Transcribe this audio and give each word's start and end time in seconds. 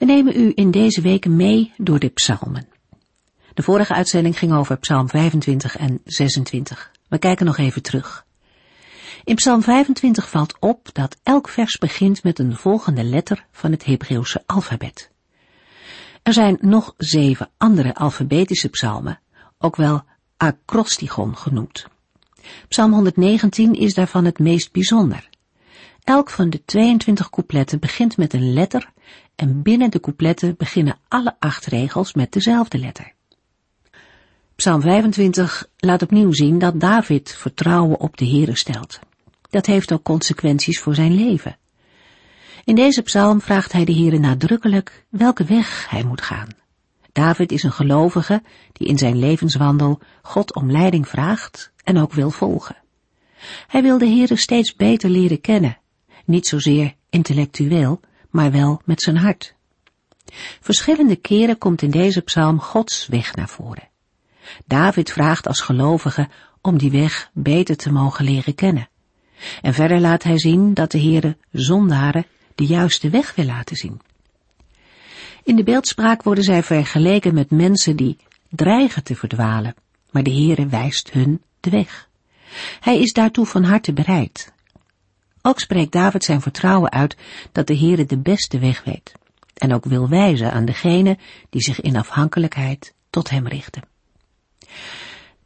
We 0.00 0.06
nemen 0.06 0.40
u 0.40 0.52
in 0.54 0.70
deze 0.70 1.00
weken 1.00 1.36
mee 1.36 1.72
door 1.76 1.98
de 1.98 2.08
psalmen. 2.08 2.68
De 3.54 3.62
vorige 3.62 3.94
uitzending 3.94 4.38
ging 4.38 4.52
over 4.52 4.78
psalm 4.78 5.08
25 5.08 5.76
en 5.76 6.00
26. 6.04 6.90
We 7.08 7.18
kijken 7.18 7.46
nog 7.46 7.58
even 7.58 7.82
terug. 7.82 8.26
In 9.24 9.34
psalm 9.34 9.62
25 9.62 10.28
valt 10.28 10.56
op 10.58 10.88
dat 10.92 11.16
elk 11.22 11.48
vers 11.48 11.78
begint 11.78 12.22
met 12.22 12.38
een 12.38 12.56
volgende 12.56 13.04
letter 13.04 13.46
van 13.52 13.70
het 13.70 13.84
Hebreeuwse 13.84 14.42
alfabet. 14.46 15.10
Er 16.22 16.32
zijn 16.32 16.58
nog 16.60 16.94
zeven 16.96 17.50
andere 17.56 17.94
alfabetische 17.94 18.68
psalmen, 18.68 19.20
ook 19.58 19.76
wel 19.76 20.02
acrostigon 20.36 21.36
genoemd. 21.36 21.86
Psalm 22.68 22.92
119 22.92 23.74
is 23.74 23.94
daarvan 23.94 24.24
het 24.24 24.38
meest 24.38 24.72
bijzonder. 24.72 25.28
Elk 26.04 26.30
van 26.30 26.50
de 26.50 26.64
22 26.64 27.30
coupletten 27.30 27.78
begint 27.78 28.16
met 28.16 28.32
een 28.32 28.52
letter 28.52 28.92
en 29.40 29.62
binnen 29.62 29.90
de 29.90 30.00
coupletten 30.00 30.54
beginnen 30.56 30.98
alle 31.08 31.36
acht 31.38 31.66
regels 31.66 32.14
met 32.14 32.32
dezelfde 32.32 32.78
letter. 32.78 33.12
Psalm 34.54 34.80
25 34.80 35.68
laat 35.76 36.02
opnieuw 36.02 36.32
zien 36.32 36.58
dat 36.58 36.80
David 36.80 37.34
vertrouwen 37.38 38.00
op 38.00 38.16
de 38.16 38.26
Heere 38.26 38.56
stelt. 38.56 38.98
Dat 39.50 39.66
heeft 39.66 39.92
ook 39.92 40.02
consequenties 40.02 40.80
voor 40.80 40.94
zijn 40.94 41.14
leven. 41.14 41.56
In 42.64 42.74
deze 42.74 43.02
psalm 43.02 43.40
vraagt 43.40 43.72
hij 43.72 43.84
de 43.84 43.94
Heere 43.94 44.18
nadrukkelijk 44.18 45.04
welke 45.08 45.44
weg 45.44 45.90
hij 45.90 46.04
moet 46.04 46.22
gaan. 46.22 46.48
David 47.12 47.52
is 47.52 47.62
een 47.62 47.72
gelovige 47.72 48.42
die 48.72 48.88
in 48.88 48.98
zijn 48.98 49.18
levenswandel 49.18 50.00
God 50.22 50.54
om 50.54 50.70
leiding 50.70 51.08
vraagt 51.08 51.72
en 51.84 51.98
ook 51.98 52.12
wil 52.12 52.30
volgen. 52.30 52.76
Hij 53.66 53.82
wil 53.82 53.98
de 53.98 54.08
Heere 54.08 54.36
steeds 54.36 54.74
beter 54.76 55.10
leren 55.10 55.40
kennen, 55.40 55.78
niet 56.24 56.46
zozeer 56.46 56.94
intellectueel, 57.10 58.00
maar 58.30 58.50
wel 58.50 58.80
met 58.84 59.02
zijn 59.02 59.16
hart. 59.16 59.54
Verschillende 60.60 61.16
keren 61.16 61.58
komt 61.58 61.82
in 61.82 61.90
deze 61.90 62.20
psalm 62.20 62.60
Gods 62.60 63.06
weg 63.06 63.34
naar 63.34 63.48
voren. 63.48 63.88
David 64.66 65.10
vraagt 65.10 65.46
als 65.46 65.60
gelovige 65.60 66.28
om 66.60 66.78
die 66.78 66.90
weg 66.90 67.30
beter 67.32 67.76
te 67.76 67.92
mogen 67.92 68.24
leren 68.24 68.54
kennen. 68.54 68.88
En 69.62 69.74
verder 69.74 70.00
laat 70.00 70.22
hij 70.22 70.38
zien 70.38 70.74
dat 70.74 70.90
de 70.90 71.00
Heere 71.00 71.36
zondaren 71.52 72.26
de 72.54 72.66
juiste 72.66 73.10
weg 73.10 73.34
wil 73.34 73.44
laten 73.44 73.76
zien. 73.76 74.00
In 75.44 75.56
de 75.56 75.62
beeldspraak 75.62 76.22
worden 76.22 76.44
zij 76.44 76.62
vergeleken 76.62 77.34
met 77.34 77.50
mensen 77.50 77.96
die 77.96 78.16
dreigen 78.48 79.04
te 79.04 79.16
verdwalen, 79.16 79.74
maar 80.10 80.22
de 80.22 80.32
Heere 80.32 80.66
wijst 80.66 81.10
hun 81.10 81.42
de 81.60 81.70
weg. 81.70 82.08
Hij 82.80 82.98
is 82.98 83.12
daartoe 83.12 83.46
van 83.46 83.64
harte 83.64 83.92
bereid. 83.92 84.52
Ook 85.42 85.60
spreekt 85.60 85.92
David 85.92 86.24
zijn 86.24 86.40
vertrouwen 86.40 86.90
uit 86.90 87.16
dat 87.52 87.66
de 87.66 87.76
Heere 87.76 88.04
de 88.04 88.18
beste 88.18 88.58
weg 88.58 88.84
weet 88.84 89.12
en 89.54 89.74
ook 89.74 89.84
wil 89.84 90.08
wijzen 90.08 90.52
aan 90.52 90.64
degene 90.64 91.18
die 91.50 91.62
zich 91.62 91.80
in 91.80 91.96
afhankelijkheid 91.96 92.94
tot 93.10 93.30
hem 93.30 93.46
richten. 93.46 93.82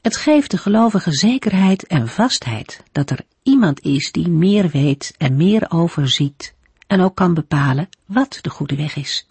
Het 0.00 0.16
geeft 0.16 0.50
de 0.50 0.58
gelovige 0.58 1.12
zekerheid 1.12 1.86
en 1.86 2.08
vastheid 2.08 2.82
dat 2.92 3.10
er 3.10 3.20
iemand 3.42 3.80
is 3.80 4.12
die 4.12 4.28
meer 4.28 4.68
weet 4.68 5.14
en 5.18 5.36
meer 5.36 5.70
overziet 5.70 6.54
en 6.86 7.00
ook 7.00 7.14
kan 7.14 7.34
bepalen 7.34 7.88
wat 8.06 8.38
de 8.40 8.50
goede 8.50 8.76
weg 8.76 8.96
is. 8.96 9.26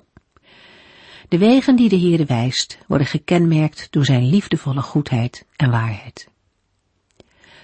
De 1.30 1.38
wegen 1.38 1.76
die 1.76 1.90
de 1.90 2.00
Heere 2.00 2.26
wijst 2.26 2.78
worden 2.88 3.08
gekenmerkt 3.08 3.88
door 3.90 4.06
zijn 4.06 4.30
liefdevolle 4.30 4.82
goedheid 4.82 5.46
en 5.56 5.72
waarheid. 5.72 6.28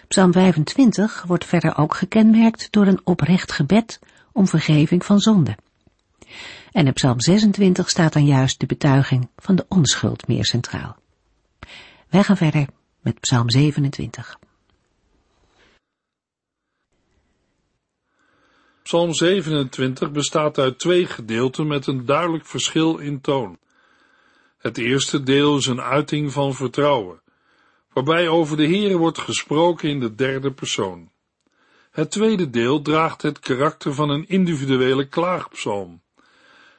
Psalm 0.09 0.31
25 0.31 1.23
wordt 1.23 1.45
verder 1.45 1.77
ook 1.77 1.95
gekenmerkt 1.95 2.71
door 2.71 2.87
een 2.87 3.01
oprecht 3.03 3.51
gebed 3.51 3.99
om 4.31 4.47
vergeving 4.47 5.05
van 5.05 5.19
zonde. 5.19 5.57
En 6.71 6.85
in 6.85 6.93
Psalm 6.93 7.21
26 7.21 7.89
staat 7.89 8.13
dan 8.13 8.25
juist 8.25 8.59
de 8.59 8.65
betuiging 8.65 9.29
van 9.35 9.55
de 9.55 9.65
onschuld 9.67 10.27
meer 10.27 10.45
centraal. 10.45 10.97
Wij 12.07 12.23
gaan 12.23 12.37
verder 12.37 12.67
met 13.01 13.19
Psalm 13.19 13.49
27. 13.49 14.39
Psalm 18.83 19.13
27 19.13 20.11
bestaat 20.11 20.57
uit 20.57 20.79
twee 20.79 21.05
gedeelten 21.05 21.67
met 21.67 21.87
een 21.87 22.05
duidelijk 22.05 22.45
verschil 22.45 22.97
in 22.97 23.21
toon. 23.21 23.57
Het 24.57 24.77
eerste 24.77 25.23
deel 25.23 25.57
is 25.57 25.65
een 25.65 25.81
uiting 25.81 26.31
van 26.31 26.53
vertrouwen, 26.53 27.21
waarbij 27.93 28.27
over 28.27 28.57
de 28.57 28.67
Heere 28.67 28.97
wordt 28.97 29.17
gesproken 29.17 29.89
in 29.89 29.99
de 29.99 30.15
derde 30.15 30.51
persoon. 30.51 31.11
Het 31.91 32.11
tweede 32.11 32.49
deel 32.49 32.81
draagt 32.81 33.21
het 33.21 33.39
karakter 33.39 33.93
van 33.93 34.09
een 34.09 34.27
individuele 34.27 35.07
klaagpsalm. 35.07 36.01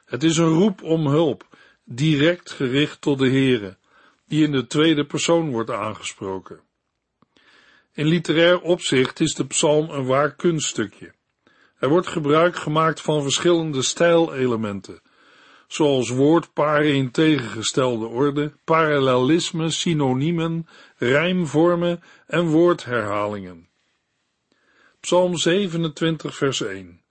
Het 0.05 0.23
is 0.23 0.37
een 0.37 0.53
roep 0.53 0.83
om 0.83 1.07
hulp, 1.07 1.47
direct 1.83 2.51
gericht 2.51 3.01
tot 3.01 3.19
de 3.19 3.29
Heere, 3.29 3.77
die 4.25 4.43
in 4.43 4.51
de 4.51 4.67
tweede 4.67 5.05
persoon 5.05 5.51
wordt 5.51 5.69
aangesproken. 5.69 6.59
In 7.93 8.05
literair 8.05 8.61
opzicht 8.61 9.19
is 9.19 9.33
de 9.33 9.45
psalm 9.45 9.89
een 9.89 10.05
waar 10.05 10.35
kunststukje. 10.35 11.13
Er 11.79 11.89
wordt 11.89 12.07
gebruik 12.07 12.55
gemaakt 12.55 13.01
van 13.01 13.21
verschillende 13.21 13.81
stijlelementen, 13.81 15.01
zoals 15.71 16.09
woordparen 16.09 16.93
in 16.93 17.11
tegengestelde 17.11 18.05
orde, 18.05 18.53
parallelisme, 18.63 19.69
synoniemen, 19.69 20.67
rijmvormen 20.97 22.03
en 22.27 22.45
woordherhalingen. 22.45 23.69
Psalm 24.99 25.37
27 25.37 26.35
vers 26.35 26.61
1 26.61 27.01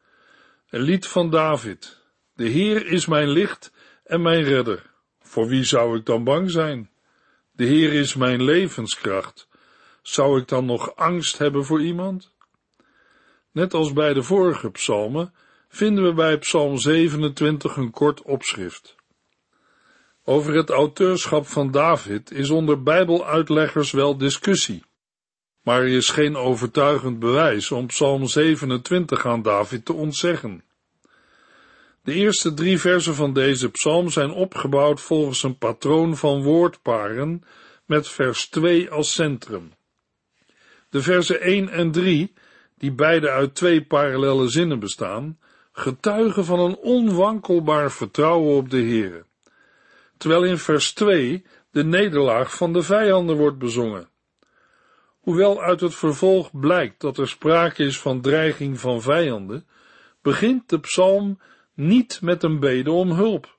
Een 0.71 0.81
lied 0.81 1.06
van 1.06 1.31
David. 1.31 2.00
De 2.34 2.48
Heer 2.48 2.87
is 2.87 3.06
mijn 3.06 3.28
licht 3.28 3.72
en 4.04 4.22
mijn 4.22 4.43
redder. 4.43 4.91
Voor 5.21 5.47
wie 5.48 5.65
zou 5.65 5.98
ik 5.98 6.06
dan 6.06 6.25
bang 6.25 6.50
zijn? 6.50 6.91
De 7.53 7.65
Heer 7.65 7.92
is 7.92 8.15
mijn 8.15 8.42
levenskracht. 8.42 9.48
Zou 10.03 10.41
ik 10.41 10.48
dan 10.48 10.65
nog 10.65 10.97
angst 10.97 11.38
hebben 11.38 11.65
voor 11.65 11.82
iemand? 11.82 12.34
Net 13.50 13.75
als 13.75 13.92
bij 13.92 14.15
de 14.15 14.22
vorige 14.22 14.71
psalmen 14.71 15.34
vinden 15.73 16.05
we 16.05 16.13
bij 16.13 16.39
Psalm 16.39 16.79
27 16.79 17.77
een 17.77 17.91
kort 17.91 18.23
opschrift. 18.23 18.95
Over 20.25 20.55
het 20.55 20.71
auteurschap 20.71 21.47
van 21.47 21.71
David 21.71 22.31
is 22.31 22.51
onder 22.51 22.83
Bijbeluitleggers 22.83 23.91
wel 23.91 24.17
discussie, 24.17 24.85
maar 25.63 25.81
er 25.81 25.89
is 25.89 26.09
geen 26.09 26.37
overtuigend 26.37 27.19
bewijs 27.19 27.71
om 27.71 27.87
Psalm 27.87 28.27
27 28.27 29.27
aan 29.27 29.43
David 29.43 29.85
te 29.85 29.93
ontzeggen. 29.93 30.65
De 32.03 32.13
eerste 32.13 32.55
drie 32.55 32.79
versen 32.79 33.15
van 33.15 33.33
deze 33.33 33.71
psalm 33.71 34.11
zijn 34.11 34.31
opgebouwd 34.31 35.01
volgens 35.01 35.43
een 35.43 35.59
patroon 35.59 36.17
van 36.17 36.43
woordparen 36.43 37.45
met 37.87 38.09
vers 38.09 38.49
2 38.49 38.91
als 38.91 39.15
centrum. 39.15 39.73
De 40.89 41.03
versen 41.03 41.41
1 41.41 41.69
en 41.69 41.91
3, 41.91 42.33
die 42.79 42.93
beide 42.93 43.31
uit 43.31 43.55
twee 43.55 43.85
parallele 43.85 44.49
zinnen 44.49 44.79
bestaan, 44.79 45.39
getuigen 45.81 46.45
van 46.45 46.61
een 46.61 46.77
onwankelbaar 46.77 47.91
vertrouwen 47.91 48.57
op 48.57 48.71
de 48.71 48.81
Heere, 48.81 49.25
terwijl 50.16 50.45
in 50.45 50.59
vers 50.59 50.93
2 50.93 51.45
de 51.71 51.84
nederlaag 51.84 52.57
van 52.57 52.72
de 52.72 52.83
vijanden 52.83 53.37
wordt 53.37 53.59
bezongen. 53.59 54.09
Hoewel 55.21 55.63
uit 55.63 55.81
het 55.81 55.95
vervolg 55.95 56.59
blijkt 56.60 57.01
dat 57.01 57.19
er 57.19 57.28
sprake 57.28 57.84
is 57.84 58.01
van 58.01 58.21
dreiging 58.21 58.81
van 58.81 59.03
vijanden, 59.03 59.66
begint 60.22 60.69
de 60.69 60.81
psalm 60.81 61.41
niet 61.75 62.21
met 62.22 62.43
een 62.43 62.60
bede 62.60 62.91
om 62.91 63.10
hulp. 63.10 63.59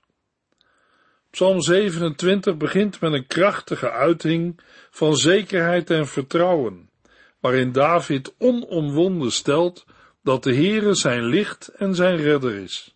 Psalm 1.30 1.62
27 1.62 2.58
begint 2.58 3.02
met 3.02 3.14
een 3.14 3.28
krachtige 3.28 3.92
uiting 3.92 4.60
van 4.90 5.16
zekerheid 5.16 5.90
en 5.90 6.08
vertrouwen, 6.08 6.90
waarin 7.40 7.72
David 7.72 8.34
onomwonden 8.38 9.32
stelt 9.32 9.86
dat 10.24 10.44
de 10.44 10.56
Heere 10.56 10.96
zijn 10.96 11.24
licht 11.24 11.68
en 11.68 11.96
zijn 11.96 12.18
redder 12.18 12.56
is. 12.56 12.96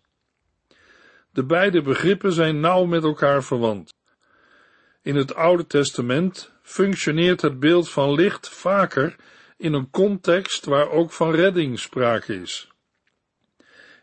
De 1.30 1.44
beide 1.44 1.82
begrippen 1.82 2.32
zijn 2.32 2.60
nauw 2.60 2.84
met 2.84 3.02
elkaar 3.02 3.44
verwant. 3.44 3.94
In 5.02 5.16
het 5.16 5.34
Oude 5.34 5.66
Testament 5.66 6.52
functioneert 6.62 7.40
het 7.40 7.60
beeld 7.60 7.90
van 7.90 8.14
licht 8.14 8.48
vaker 8.48 9.16
in 9.56 9.72
een 9.72 9.90
context 9.90 10.64
waar 10.64 10.90
ook 10.90 11.12
van 11.12 11.34
redding 11.34 11.78
sprake 11.78 12.40
is. 12.40 12.70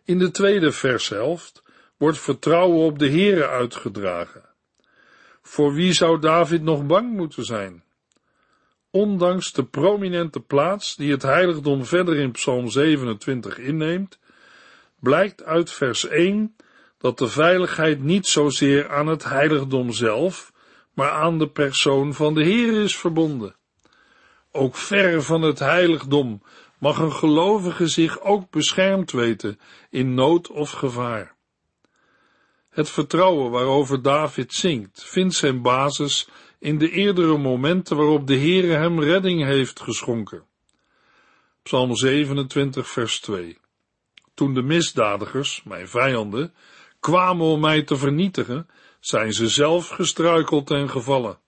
In 0.03 0.17
de 0.17 0.31
tweede 0.31 0.71
vershelft 0.71 1.63
wordt 1.97 2.19
vertrouwen 2.19 2.85
op 2.85 2.99
de 2.99 3.09
Heere 3.09 3.47
uitgedragen. 3.47 4.49
Voor 5.41 5.73
wie 5.73 5.93
zou 5.93 6.19
David 6.19 6.61
nog 6.61 6.85
bang 6.85 7.13
moeten 7.13 7.43
zijn? 7.43 7.82
Ondanks 8.95 9.51
de 9.51 9.63
prominente 9.63 10.40
plaats 10.40 10.95
die 10.95 11.12
het 11.12 11.22
heiligdom 11.22 11.86
verder 11.86 12.16
in 12.16 12.31
Psalm 12.31 12.69
27 12.69 13.57
inneemt, 13.57 14.19
blijkt 15.00 15.44
uit 15.44 15.72
vers 15.72 16.07
1 16.07 16.56
dat 16.98 17.18
de 17.18 17.28
veiligheid 17.28 18.04
niet 18.04 18.28
zozeer 18.28 18.90
aan 18.90 19.07
het 19.07 19.24
heiligdom 19.24 19.92
zelf, 19.92 20.54
maar 20.94 21.10
aan 21.10 21.38
de 21.38 21.50
persoon 21.50 22.13
van 22.13 22.34
de 22.34 22.44
Heer 22.44 22.81
is 22.84 22.98
verbonden. 22.98 23.56
Ook 24.51 24.75
ver 24.75 25.24
van 25.24 25.42
het 25.42 25.60
heiligdom 25.60 26.42
mag 26.78 26.98
een 26.98 27.13
gelovige 27.13 27.88
zich 27.88 28.22
ook 28.22 28.50
beschermd 28.50 29.12
weten 29.12 29.60
in 29.90 30.13
nood 30.13 30.50
of 30.50 30.72
gevaar. 30.72 31.36
Het 32.69 32.90
vertrouwen 32.90 33.51
waarover 33.51 34.01
David 34.01 34.54
zingt, 34.54 35.04
vindt 35.04 35.36
zijn 35.36 35.62
basis 35.62 36.28
in 36.63 36.77
de 36.77 36.92
eerdere 36.92 37.38
momenten 37.38 37.98
waarop 37.98 38.27
de 38.27 38.38
Heere 38.38 38.74
hem 38.74 39.00
redding 39.00 39.44
heeft 39.44 39.80
geschonken. 39.80 40.44
Psalm 41.63 41.95
27 41.95 42.89
vers 42.89 43.19
2 43.19 43.57
Toen 44.33 44.54
de 44.54 44.62
misdadigers, 44.62 45.63
mijn 45.63 45.88
vijanden, 45.88 46.54
kwamen 47.00 47.45
om 47.45 47.60
mij 47.60 47.83
te 47.83 47.95
vernietigen, 47.95 48.68
zijn 49.00 49.33
ze 49.33 49.48
zelf 49.48 49.88
gestruikeld 49.88 50.71
en 50.71 50.89
gevallen. 50.89 51.39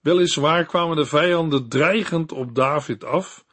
Weliswaar 0.00 0.64
kwamen 0.64 0.96
de 0.96 1.06
vijanden 1.06 1.68
dreigend 1.68 2.32
op 2.32 2.54
David 2.54 3.04
af, 3.04 3.44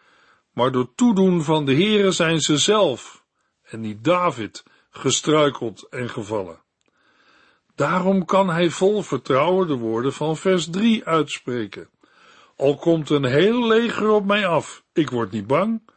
maar 0.54 0.72
door 0.72 0.96
toedoen 0.96 1.44
van 1.44 1.66
de 1.66 1.74
Heere 1.74 2.12
zijn 2.12 2.40
ze 2.40 2.58
zelf, 2.58 3.24
en 3.64 3.80
niet 3.80 4.04
David, 4.04 4.64
gestruikeld 4.90 5.88
en 5.90 6.10
gevallen. 6.10 6.65
Daarom 7.76 8.26
kan 8.26 8.50
hij 8.50 8.70
vol 8.70 9.02
vertrouwen 9.02 9.68
de 9.68 9.76
woorden 9.76 10.14
van 10.14 10.38
vers 10.38 10.70
3 10.70 11.06
uitspreken. 11.06 11.90
Al 12.56 12.76
komt 12.76 13.10
een 13.10 13.26
heel 13.26 13.68
leger 13.68 14.10
op 14.10 14.26
mij 14.26 14.48
af, 14.48 14.84
ik 14.94 15.10
word 15.10 15.32
niet 15.32 15.48
bang. 15.48 15.90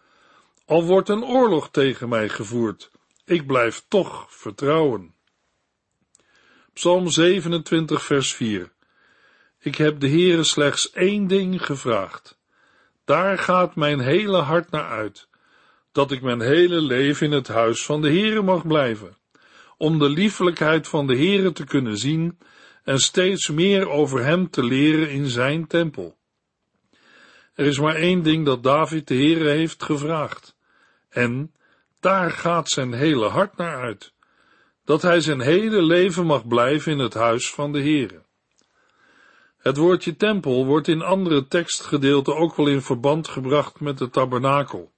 Al 0.67 0.85
wordt 0.85 1.09
een 1.09 1.25
oorlog 1.25 1.71
tegen 1.71 2.09
mij 2.09 2.29
gevoerd, 2.29 2.91
ik 3.25 3.47
blijf 3.47 3.85
toch 3.89 4.27
vertrouwen. 4.29 5.15
Psalm 6.73 7.09
27 7.09 8.03
vers 8.03 8.35
4 8.35 8.73
Ik 9.59 9.75
heb 9.75 10.01
de 10.01 10.09
Heere 10.09 10.45
slechts 10.45 10.91
één 10.91 11.27
ding 11.27 11.65
gevraagd. 11.65 12.39
Daar 13.05 13.39
gaat 13.39 13.77
mijn 13.77 14.01
hele 14.01 14.39
hart 14.39 14.71
naar 14.71 14.89
uit, 14.89 15.29
dat 15.93 16.11
ik 16.11 16.23
mijn 16.23 16.41
hele 16.41 16.81
leven 16.81 17.27
in 17.27 17.33
het 17.33 17.49
huis 17.49 17.85
van 17.85 18.01
de 18.01 18.09
Heere 18.09 18.43
mag 18.43 18.67
blijven 18.67 19.17
om 19.79 19.99
de 19.99 20.09
liefelijkheid 20.09 20.89
van 20.89 21.07
de 21.07 21.17
Heere 21.17 21.53
te 21.53 21.65
kunnen 21.65 21.97
zien 21.97 22.39
en 22.85 22.99
steeds 22.99 23.49
meer 23.49 23.89
over 23.89 24.25
hem 24.25 24.51
te 24.51 24.63
leren 24.63 25.11
in 25.11 25.27
zijn 25.27 25.67
tempel. 25.67 26.17
Er 27.55 27.67
is 27.67 27.79
maar 27.79 27.95
één 27.95 28.23
ding 28.23 28.45
dat 28.45 28.63
David 28.63 29.09
de 29.09 29.15
Heere 29.15 29.49
heeft 29.49 29.83
gevraagd, 29.83 30.57
en 31.09 31.53
daar 32.01 32.31
gaat 32.31 32.69
zijn 32.71 32.93
hele 32.93 33.29
hart 33.29 33.57
naar 33.57 33.81
uit, 33.81 34.13
dat 34.85 35.03
hij 35.03 35.21
zijn 35.21 35.41
hele 35.41 35.83
leven 35.83 36.27
mag 36.27 36.47
blijven 36.47 36.93
in 36.93 36.99
het 36.99 37.15
huis 37.15 37.51
van 37.51 37.73
de 37.73 37.81
Heere. 37.81 38.23
Het 39.59 39.77
woordje 39.77 40.17
tempel 40.17 40.67
wordt 40.67 40.89
in 40.89 41.03
andere 41.03 41.47
tekstgedeelten 41.47 42.37
ook 42.37 42.57
wel 42.57 42.69
in 42.69 42.83
verband 42.83 43.29
gebracht 43.29 43.81
met 43.81 43.99
de 43.99 44.11
tabernakel. 44.11 44.93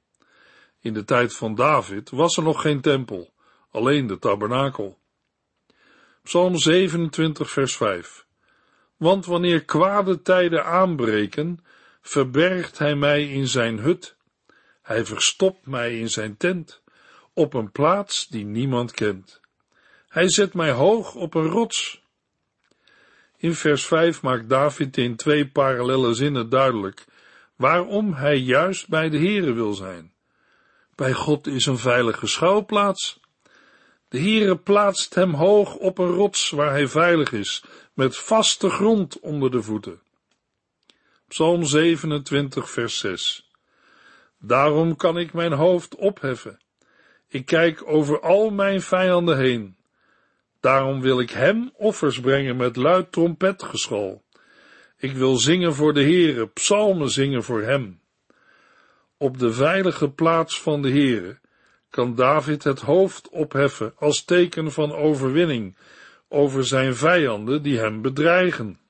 In 0.81 0.93
de 0.93 1.05
tijd 1.05 1.35
van 1.35 1.55
David 1.55 2.11
was 2.11 2.37
er 2.37 2.43
nog 2.43 2.61
geen 2.61 2.81
tempel, 2.81 3.33
alleen 3.71 4.07
de 4.07 4.19
tabernakel. 4.19 4.99
Psalm 6.23 6.57
27, 6.57 7.51
vers 7.51 7.77
5. 7.77 8.27
Want 8.97 9.27
wanneer 9.27 9.65
kwade 9.65 10.23
tijden 10.23 10.65
aanbreken, 10.65 11.65
verbergt 12.01 12.79
hij 12.79 12.95
mij 12.95 13.29
in 13.29 13.49
zijn 13.49 13.79
hut. 13.79 14.17
Hij 14.83 15.05
verstopt 15.05 15.67
mij 15.67 15.99
in 15.99 16.11
zijn 16.11 16.37
tent, 16.37 16.83
op 17.33 17.55
een 17.55 17.73
plaats 17.73 18.29
die 18.29 18.45
niemand 18.45 18.93
kent. 18.93 19.41
Hij 20.09 20.31
zet 20.31 20.55
mij 20.55 20.71
hoog 20.71 21.15
op 21.15 21.35
een 21.35 21.49
rots. 21.49 22.03
In 23.37 23.55
vers 23.55 23.87
5 23.87 24.23
maakt 24.23 24.49
David 24.49 24.97
in 24.97 25.17
twee 25.17 25.49
parallelle 25.49 26.15
zinnen 26.15 26.49
duidelijk 26.49 27.05
waarom 27.61 28.13
hij 28.13 28.37
juist 28.37 28.89
bij 28.89 29.09
de 29.09 29.19
Here 29.19 29.53
wil 29.53 29.73
zijn. 29.73 30.13
Bij 30.95 31.13
God 31.13 31.47
is 31.47 31.67
een 31.67 31.79
veilige 31.79 32.27
schuilplaats. 32.27 33.20
De 34.11 34.19
Heere 34.19 34.57
plaatst 34.57 35.15
hem 35.15 35.35
hoog 35.35 35.75
op 35.75 35.99
een 35.99 36.11
rots 36.11 36.51
waar 36.51 36.71
hij 36.71 36.89
veilig 36.89 37.33
is, 37.33 37.65
met 37.95 38.17
vaste 38.17 38.71
grond 38.71 39.21
onder 39.21 39.51
de 39.51 39.63
voeten. 39.63 40.01
Psalm 41.29 41.65
27, 41.65 42.71
vers 42.71 42.99
6. 42.99 43.51
Daarom 44.39 44.97
kan 44.97 45.19
ik 45.19 45.33
mijn 45.33 45.53
hoofd 45.53 45.95
opheffen. 45.95 46.59
Ik 47.29 47.47
kijk 47.47 47.83
over 47.87 48.21
al 48.21 48.51
mijn 48.51 48.83
vijanden 48.83 49.39
heen. 49.39 49.77
Daarom 50.61 51.01
wil 51.01 51.21
ik 51.21 51.31
hem 51.31 51.71
offers 51.77 52.21
brengen 52.21 52.57
met 52.57 52.77
luid 52.77 53.13
trompetgeschal. 53.13 54.25
Ik 54.97 55.13
wil 55.13 55.37
zingen 55.37 55.75
voor 55.75 55.95
de 55.95 56.03
Heere, 56.03 56.49
psalmen 56.49 57.11
zingen 57.11 57.43
voor 57.43 57.63
hem. 57.63 58.01
Op 59.17 59.39
de 59.39 59.53
veilige 59.53 60.11
plaats 60.11 60.61
van 60.61 60.83
de 60.83 60.91
Heere 60.91 61.39
kan 61.91 62.15
David 62.15 62.65
het 62.65 62.81
hoofd 62.81 63.29
opheffen 63.29 63.93
als 63.97 64.25
teken 64.25 64.73
van 64.73 64.93
overwinning 64.93 65.77
over 66.29 66.67
zijn 66.67 66.95
vijanden 66.95 67.63
die 67.63 67.79
hem 67.79 68.03
bedreigen. 68.03 68.81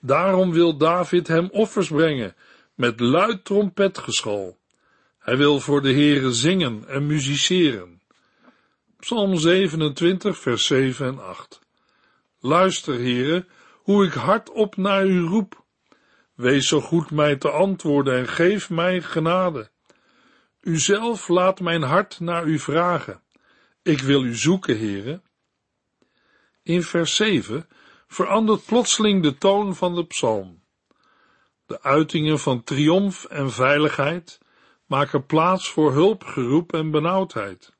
Daarom 0.00 0.52
wil 0.52 0.76
David 0.76 1.28
hem 1.28 1.48
offers 1.50 1.88
brengen 1.88 2.34
met 2.74 3.00
luid 3.00 3.44
trompetgeschal. 3.44 4.58
Hij 5.18 5.36
wil 5.36 5.60
voor 5.60 5.82
de 5.82 5.92
Heere 5.92 6.32
zingen 6.32 6.88
en 6.88 7.06
musiceren. 7.06 8.00
Psalm 8.98 9.36
27, 9.36 10.38
vers 10.38 10.66
7 10.66 11.06
en 11.06 11.24
8. 11.24 11.60
Luister, 12.40 12.94
Heere, 12.94 13.46
hoe 13.72 14.06
ik 14.06 14.12
hardop 14.12 14.76
naar 14.76 15.06
u 15.06 15.20
roep. 15.20 15.64
Wees 16.34 16.68
zo 16.68 16.80
goed 16.80 17.10
mij 17.10 17.36
te 17.36 17.50
antwoorden 17.50 18.18
en 18.18 18.28
geef 18.28 18.70
mij 18.70 19.02
genade. 19.02 19.70
Uzelf 20.68 21.28
laat 21.28 21.60
mijn 21.60 21.82
hart 21.82 22.20
naar 22.20 22.46
u 22.46 22.58
vragen. 22.58 23.22
Ik 23.82 24.00
wil 24.00 24.24
u 24.24 24.34
zoeken, 24.34 24.76
heren. 24.76 25.22
In 26.62 26.82
vers 26.82 27.16
7 27.16 27.68
verandert 28.06 28.66
plotseling 28.66 29.22
de 29.22 29.38
toon 29.38 29.74
van 29.74 29.94
de 29.94 30.04
psalm. 30.04 30.62
De 31.66 31.82
uitingen 31.82 32.38
van 32.38 32.64
triomf 32.64 33.24
en 33.24 33.50
veiligheid 33.50 34.38
maken 34.86 35.26
plaats 35.26 35.68
voor 35.68 35.92
hulpgeroep 35.92 36.72
en 36.72 36.90
benauwdheid. 36.90 37.72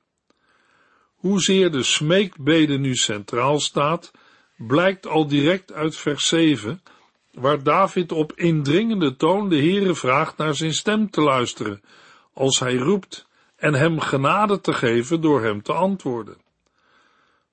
Hoezeer 1.15 1.71
de 1.71 1.83
smeekbede 1.83 2.79
nu 2.79 2.95
centraal 2.95 3.61
staat, 3.61 4.11
blijkt 4.57 5.07
al 5.07 5.27
direct 5.27 5.73
uit 5.73 5.97
vers 5.97 6.29
7, 6.29 6.83
waar 7.33 7.63
David 7.63 8.13
op 8.13 8.33
indringende 8.33 9.17
toon 9.17 9.49
de 9.49 9.57
Heere 9.59 9.95
vraagt 9.95 10.37
naar 10.37 10.55
zijn 10.55 10.75
stem 10.75 11.11
te 11.11 11.21
luisteren, 11.21 11.83
als 12.39 12.59
hij 12.59 12.77
roept 12.77 13.27
en 13.57 13.75
hem 13.75 14.01
genade 14.01 14.61
te 14.61 14.73
geven 14.73 15.21
door 15.21 15.43
hem 15.43 15.63
te 15.63 15.73
antwoorden. 15.73 16.37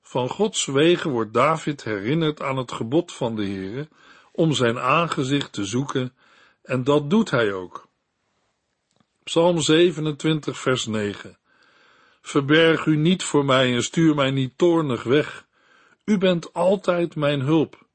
Van 0.02 0.30
Gods 0.30 0.66
wegen 0.66 1.10
wordt 1.10 1.34
David 1.34 1.84
herinnerd 1.84 2.42
aan 2.42 2.58
het 2.58 2.72
gebod 2.72 3.14
van 3.14 3.36
de 3.36 3.46
Heere 3.46 3.88
om 4.32 4.54
zijn 4.54 4.80
aangezicht 4.80 5.54
te 5.54 5.66
zoeken 5.66 6.14
en 6.64 6.84
dat 6.84 7.10
doet 7.10 7.32
hij 7.32 7.54
ook. 7.54 7.88
Psalm 9.24 9.62
27 9.62 10.60
vers 10.60 10.86
9 10.86 11.38
Verberg 12.22 12.86
u 12.86 12.96
niet 12.96 13.24
voor 13.24 13.46
mij 13.46 13.74
en 13.74 13.84
stuur 13.84 14.16
mij 14.16 14.32
niet 14.32 14.58
toornig 14.58 15.04
weg. 15.04 15.46
U 16.06 16.18
bent 16.18 16.54
altijd 16.54 17.16
mijn 17.16 17.42
hulp. 17.42 17.86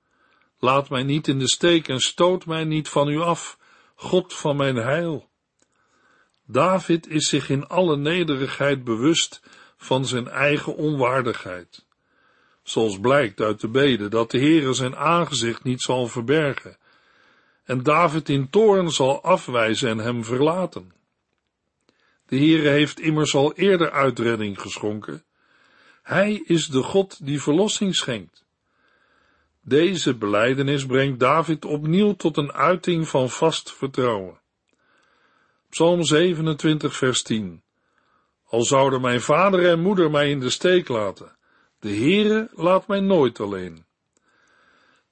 Laat 0.58 0.88
mij 0.88 1.02
niet 1.02 1.28
in 1.28 1.38
de 1.38 1.48
steek 1.48 1.88
en 1.88 2.00
stoot 2.00 2.46
mij 2.46 2.64
niet 2.64 2.88
van 2.88 3.08
u 3.08 3.20
af, 3.20 3.58
God 3.94 4.34
van 4.34 4.56
mijn 4.56 4.76
heil. 4.76 5.29
David 6.52 7.08
is 7.08 7.28
zich 7.28 7.50
in 7.50 7.68
alle 7.68 7.96
nederigheid 7.96 8.84
bewust 8.84 9.42
van 9.76 10.06
zijn 10.06 10.28
eigen 10.28 10.76
onwaardigheid. 10.76 11.84
Zoals 12.62 13.00
blijkt 13.00 13.40
uit 13.40 13.60
de 13.60 13.68
bede 13.68 14.08
dat 14.08 14.30
de 14.30 14.38
Heere 14.38 14.72
zijn 14.72 14.96
aangezicht 14.96 15.64
niet 15.64 15.80
zal 15.80 16.06
verbergen 16.06 16.78
en 17.70 17.82
David 17.82 18.28
in 18.28 18.50
toorn 18.50 18.90
zal 18.90 19.22
afwijzen 19.22 19.88
en 19.88 19.98
hem 19.98 20.24
verlaten. 20.24 20.92
De 22.26 22.36
Heere 22.36 22.68
heeft 22.68 23.00
immers 23.00 23.34
al 23.34 23.54
eerder 23.54 23.90
uitredding 23.90 24.60
geschonken. 24.60 25.24
Hij 26.02 26.42
is 26.44 26.66
de 26.66 26.82
God 26.82 27.26
die 27.26 27.42
verlossing 27.42 27.96
schenkt. 27.96 28.44
Deze 29.60 30.14
beleidenis 30.14 30.86
brengt 30.86 31.20
David 31.20 31.64
opnieuw 31.64 32.14
tot 32.14 32.36
een 32.36 32.52
uiting 32.52 33.08
van 33.08 33.30
vast 33.30 33.72
vertrouwen. 33.72 34.40
Psalm 35.70 36.04
27, 36.04 36.96
vers 36.96 37.22
10. 37.22 37.62
Al 38.46 38.62
zouden 38.62 39.00
mijn 39.00 39.20
vader 39.20 39.68
en 39.68 39.80
moeder 39.80 40.10
mij 40.10 40.30
in 40.30 40.40
de 40.40 40.50
steek 40.50 40.88
laten, 40.88 41.36
de 41.78 41.88
Heere 41.88 42.48
laat 42.54 42.86
mij 42.86 43.00
nooit 43.00 43.40
alleen. 43.40 43.84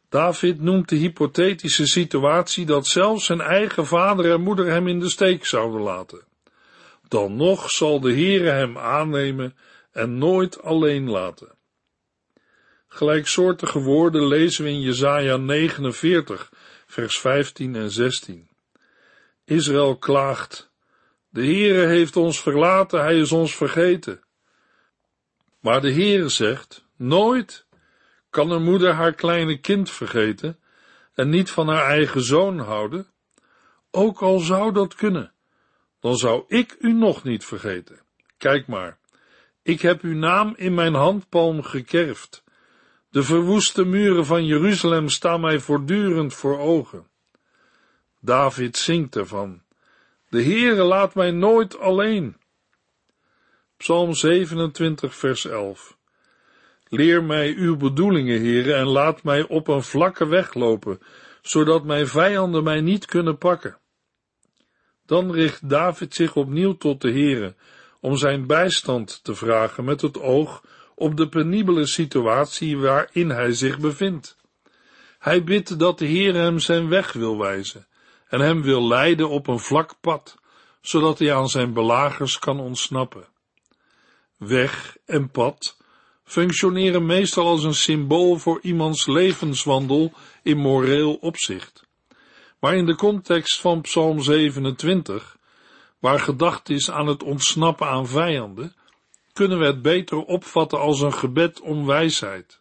David 0.09 0.61
noemt 0.61 0.89
de 0.89 0.97
hypothetische 0.97 1.87
situatie 1.87 2.67
dat 2.67 2.87
zelfs 2.87 3.25
zijn 3.25 3.41
eigen 3.41 3.87
vader 3.87 4.33
en 4.33 4.41
moeder 4.41 4.67
hem 4.67 4.89
in 4.89 5.01
de 5.01 5.09
steek 5.09 5.47
zouden 5.47 5.81
laten. 5.81 6.25
Dan 7.09 7.37
nog 7.37 7.71
zal 7.71 8.01
de 8.01 8.13
Heere 8.13 8.51
hem 8.51 8.79
aannemen 8.79 9.57
en 9.93 10.19
nooit 10.19 10.63
alleen 10.63 11.11
laten. 11.11 11.55
Gelijksoortige 12.89 13.81
woorden 13.81 14.27
lezen 14.27 14.65
we 14.65 14.71
in 14.71 14.81
Jesaja 14.81 15.37
49, 15.37 16.53
vers 16.87 17.19
15 17.19 17.77
en 17.77 17.91
16. 17.91 18.48
Israël 19.49 19.97
klaagt, 19.97 20.71
de 21.29 21.41
Heere 21.41 21.87
heeft 21.87 22.17
ons 22.17 22.41
verlaten, 22.41 23.01
hij 23.01 23.19
is 23.19 23.33
ons 23.33 23.57
vergeten. 23.57 24.21
Maar 25.61 25.81
de 25.81 25.93
Heere 25.93 26.29
zegt, 26.29 26.85
nooit 26.97 27.67
kan 28.31 28.51
een 28.51 28.63
moeder 28.63 28.93
haar 28.93 29.13
kleine 29.13 29.59
kind 29.59 29.91
vergeten 29.91 30.59
en 31.15 31.29
niet 31.29 31.51
van 31.51 31.69
haar 31.69 31.87
eigen 31.87 32.23
zoon 32.23 32.59
houden. 32.59 33.07
Ook 33.91 34.23
al 34.23 34.39
zou 34.39 34.73
dat 34.73 34.95
kunnen, 34.95 35.33
dan 36.01 36.17
zou 36.17 36.45
ik 36.49 36.77
u 36.79 36.93
nog 36.93 37.25
niet 37.25 37.45
vergeten. 37.45 38.01
Kijk 38.37 38.67
maar, 38.67 38.99
ik 39.63 39.81
heb 39.81 40.03
uw 40.03 40.15
naam 40.15 40.55
in 40.57 40.75
mijn 40.75 40.95
handpalm 40.95 41.63
gekerfd. 41.63 42.45
De 43.11 43.23
verwoeste 43.23 43.85
muren 43.85 44.27
van 44.27 44.47
Jeruzalem 44.47 45.09
staan 45.09 45.41
mij 45.41 45.59
voortdurend 45.59 46.35
voor 46.35 46.59
ogen. 46.59 47.07
David 48.21 48.77
zingt 48.77 49.17
ervan. 49.17 49.63
De 50.29 50.43
Heere 50.43 50.83
laat 50.83 51.15
mij 51.15 51.31
nooit 51.31 51.79
alleen. 51.79 52.37
Psalm 53.77 54.15
27 54.15 55.15
vers 55.15 55.45
11 55.45 55.97
Leer 56.89 57.25
mij 57.25 57.55
uw 57.55 57.77
bedoelingen, 57.77 58.41
Heere, 58.41 58.75
en 58.75 58.87
laat 58.87 59.23
mij 59.23 59.43
op 59.49 59.69
een 59.69 59.83
vlakke 59.83 60.27
weg 60.27 60.55
lopen, 60.55 61.01
zodat 61.43 61.85
mijn 61.85 62.09
vijanden 62.09 62.65
mij 62.65 62.81
niet 62.81 63.05
kunnen 63.05 63.39
pakken. 63.39 63.79
Dan 65.07 65.33
richt 65.33 65.69
David 65.69 66.15
zich 66.15 66.37
opnieuw 66.37 66.77
tot 66.77 67.01
de 67.01 67.11
Heere, 67.11 67.55
om 68.01 68.17
zijn 68.17 68.47
bijstand 68.47 69.25
te 69.25 69.35
vragen 69.35 69.85
met 69.85 70.01
het 70.01 70.21
oog 70.21 70.65
op 70.95 71.17
de 71.17 71.29
penibele 71.29 71.87
situatie 71.87 72.79
waarin 72.79 73.31
hij 73.31 73.53
zich 73.53 73.79
bevindt. 73.79 74.37
Hij 75.19 75.45
bidt 75.45 75.79
dat 75.79 75.99
de 75.99 76.07
Heer 76.07 76.35
hem 76.35 76.59
zijn 76.59 76.89
weg 76.89 77.13
wil 77.13 77.39
wijzen 77.39 77.88
en 78.29 78.41
hem 78.41 78.63
wil 78.63 78.87
leiden 78.87 79.29
op 79.29 79.47
een 79.47 79.59
vlak 79.59 79.95
pad, 80.01 80.37
zodat 80.81 81.19
hij 81.19 81.35
aan 81.35 81.49
zijn 81.49 81.73
belagers 81.73 82.39
kan 82.39 82.61
ontsnappen. 82.61 83.29
Weg 84.37 84.97
en 85.07 85.31
pad 85.31 85.77
functioneren 86.29 87.07
meestal 87.07 87.47
als 87.47 87.65
een 87.65 87.75
symbool 87.75 88.39
voor 88.39 88.59
iemands 88.63 89.07
levenswandel 89.07 90.13
in 90.43 90.59
moreel 90.59 91.15
opzicht. 91.15 91.87
Maar 92.61 92.77
in 92.77 92.87
de 92.87 92.95
context 92.95 93.61
van 93.61 93.81
Psalm 93.81 94.21
27, 94.21 95.37
waar 95.99 96.21
gedacht 96.21 96.69
is 96.69 96.91
aan 96.91 97.07
het 97.07 97.23
ontsnappen 97.23 97.87
aan 97.87 98.07
vijanden, 98.07 98.75
kunnen 99.33 99.59
we 99.59 99.65
het 99.65 99.83
beter 99.83 100.19
opvatten 100.19 100.81
als 100.81 101.01
een 101.01 101.15
gebed 101.15 101.61
om 101.61 101.87
wijsheid. 101.87 102.61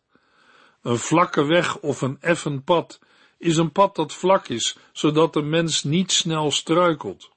Een 0.82 0.98
vlakke 0.98 1.46
weg 1.46 1.78
of 1.78 2.02
een 2.02 2.18
effen 2.20 2.64
pad 2.64 3.00
is 3.38 3.58
een 3.58 3.72
pad 3.72 3.96
dat 3.96 4.14
vlak 4.14 4.48
is, 4.48 4.78
zodat 4.92 5.34
de 5.34 5.42
mens 5.42 5.84
niet 5.84 6.12
snel 6.12 6.52
struikelt. 6.52 7.32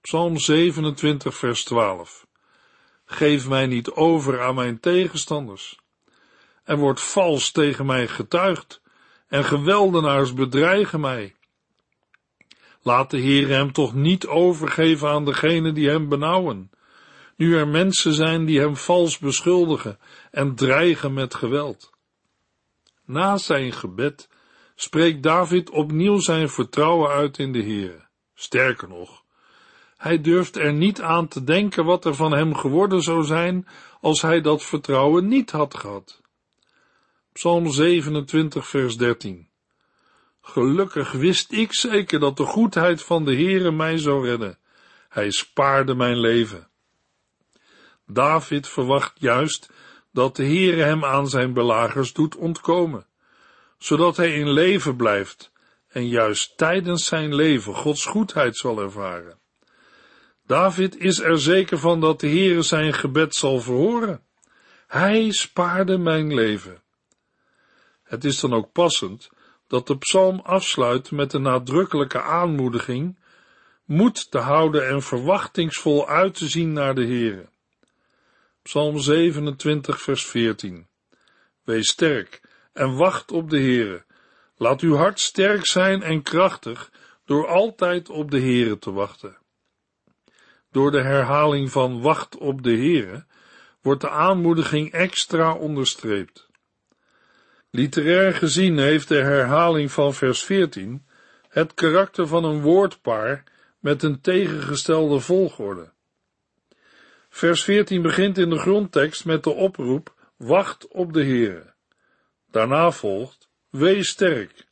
Psalm 0.00 0.38
27, 0.38 1.34
vers 1.34 1.64
12. 1.64 2.26
Geef 3.04 3.48
mij 3.48 3.66
niet 3.66 3.90
over 3.90 4.42
aan 4.42 4.54
mijn 4.54 4.80
tegenstanders. 4.80 5.80
Er 6.64 6.78
wordt 6.78 7.00
vals 7.00 7.50
tegen 7.50 7.86
mij 7.86 8.08
getuigd 8.08 8.80
en 9.28 9.44
geweldenaars 9.44 10.34
bedreigen 10.34 11.00
mij. 11.00 11.34
Laat 12.82 13.10
de 13.10 13.18
Heer 13.18 13.48
hem 13.48 13.72
toch 13.72 13.94
niet 13.94 14.26
overgeven 14.26 15.08
aan 15.08 15.24
degenen 15.24 15.74
die 15.74 15.88
hem 15.88 16.08
benauwen, 16.08 16.70
nu 17.36 17.56
er 17.56 17.68
mensen 17.68 18.12
zijn 18.12 18.44
die 18.44 18.60
hem 18.60 18.76
vals 18.76 19.18
beschuldigen 19.18 19.98
en 20.30 20.54
dreigen 20.54 21.12
met 21.12 21.34
geweld. 21.34 21.90
Na 23.04 23.36
zijn 23.36 23.72
gebed 23.72 24.28
spreekt 24.74 25.22
David 25.22 25.70
opnieuw 25.70 26.18
zijn 26.18 26.48
vertrouwen 26.48 27.10
uit 27.10 27.38
in 27.38 27.52
de 27.52 27.62
Heer. 27.62 28.08
Sterker 28.34 28.88
nog, 28.88 29.22
hij 29.96 30.20
durft 30.20 30.56
er 30.56 30.72
niet 30.72 31.00
aan 31.00 31.28
te 31.28 31.44
denken 31.44 31.84
wat 31.84 32.04
er 32.04 32.14
van 32.14 32.32
hem 32.32 32.54
geworden 32.54 33.02
zou 33.02 33.24
zijn 33.24 33.68
als 34.00 34.22
hij 34.22 34.40
dat 34.40 34.62
vertrouwen 34.62 35.28
niet 35.28 35.50
had 35.50 35.74
gehad. 35.74 36.20
Psalm 37.32 37.70
27, 37.70 38.68
vers 38.68 38.96
13. 38.96 39.48
Gelukkig 40.40 41.12
wist 41.12 41.52
ik 41.52 41.74
zeker 41.74 42.20
dat 42.20 42.36
de 42.36 42.44
goedheid 42.44 43.02
van 43.02 43.24
de 43.24 43.34
Heere 43.34 43.70
mij 43.70 43.98
zou 43.98 44.26
redden. 44.26 44.58
Hij 45.08 45.30
spaarde 45.30 45.94
mijn 45.94 46.18
leven. 46.18 46.68
David 48.06 48.68
verwacht 48.68 49.12
juist 49.14 49.72
dat 50.12 50.36
de 50.36 50.44
Heere 50.44 50.82
hem 50.82 51.04
aan 51.04 51.28
zijn 51.28 51.52
belagers 51.52 52.12
doet 52.12 52.36
ontkomen, 52.36 53.06
zodat 53.82 54.16
hij 54.16 54.34
in 54.34 54.50
leven 54.50 54.96
blijft 54.96 55.52
en 55.88 56.08
juist 56.08 56.56
tijdens 56.56 57.06
zijn 57.06 57.34
leven 57.34 57.74
Gods 57.74 58.04
goedheid 58.04 58.56
zal 58.56 58.80
ervaren. 58.80 59.38
David 60.46 60.96
is 60.96 61.20
er 61.20 61.40
zeker 61.40 61.78
van 61.78 62.00
dat 62.00 62.20
de 62.20 62.28
Heere 62.28 62.62
zijn 62.62 62.92
gebed 62.92 63.34
zal 63.34 63.60
verhoren. 63.60 64.24
Hij 64.86 65.30
spaarde 65.30 65.98
mijn 65.98 66.34
leven. 66.34 66.82
Het 68.02 68.24
is 68.24 68.40
dan 68.40 68.54
ook 68.54 68.72
passend 68.72 69.30
dat 69.66 69.86
de 69.86 69.98
psalm 69.98 70.40
afsluit 70.40 71.10
met 71.10 71.30
de 71.30 71.38
nadrukkelijke 71.38 72.22
aanmoediging 72.22 73.18
moed 73.84 74.30
te 74.30 74.38
houden 74.38 74.88
en 74.88 75.02
verwachtingsvol 75.02 76.08
uit 76.08 76.34
te 76.34 76.48
zien 76.48 76.72
naar 76.72 76.94
de 76.94 77.04
Heere. 77.04 77.48
Psalm 78.62 78.98
27 78.98 80.02
vers 80.02 80.26
14 80.26 80.86
Wees 81.62 81.88
sterk 81.88 82.40
en 82.72 82.96
wacht 82.96 83.32
op 83.32 83.50
de 83.50 83.58
Heere. 83.58 84.04
Laat 84.56 84.80
uw 84.80 84.94
hart 84.94 85.20
sterk 85.20 85.66
zijn 85.66 86.02
en 86.02 86.22
krachtig 86.22 86.90
door 87.24 87.46
altijd 87.46 88.08
op 88.08 88.30
de 88.30 88.40
Heere 88.40 88.78
te 88.78 88.92
wachten. 88.92 89.38
Door 90.70 90.90
de 90.90 91.02
herhaling 91.02 91.70
van 91.70 92.00
wacht 92.00 92.36
op 92.36 92.62
de 92.62 92.76
Heere 92.76 93.24
wordt 93.80 94.00
de 94.00 94.10
aanmoediging 94.10 94.92
extra 94.92 95.54
onderstreept. 95.54 96.50
Literair 97.70 98.34
gezien 98.34 98.78
heeft 98.78 99.08
de 99.08 99.22
herhaling 99.22 99.92
van 99.92 100.14
vers 100.14 100.42
14 100.42 101.06
het 101.48 101.74
karakter 101.74 102.26
van 102.26 102.44
een 102.44 102.60
woordpaar 102.60 103.42
met 103.78 104.02
een 104.02 104.20
tegengestelde 104.20 105.20
volgorde. 105.20 105.92
Vers 107.28 107.64
14 107.64 108.02
begint 108.02 108.38
in 108.38 108.50
de 108.50 108.58
grondtekst 108.58 109.24
met 109.24 109.44
de 109.44 109.50
oproep 109.50 110.14
wacht 110.36 110.88
op 110.88 111.12
de 111.12 111.24
Heere. 111.24 111.71
Daarna 112.52 112.90
volgt 112.90 113.48
wees 113.70 114.08
sterk. 114.08 114.66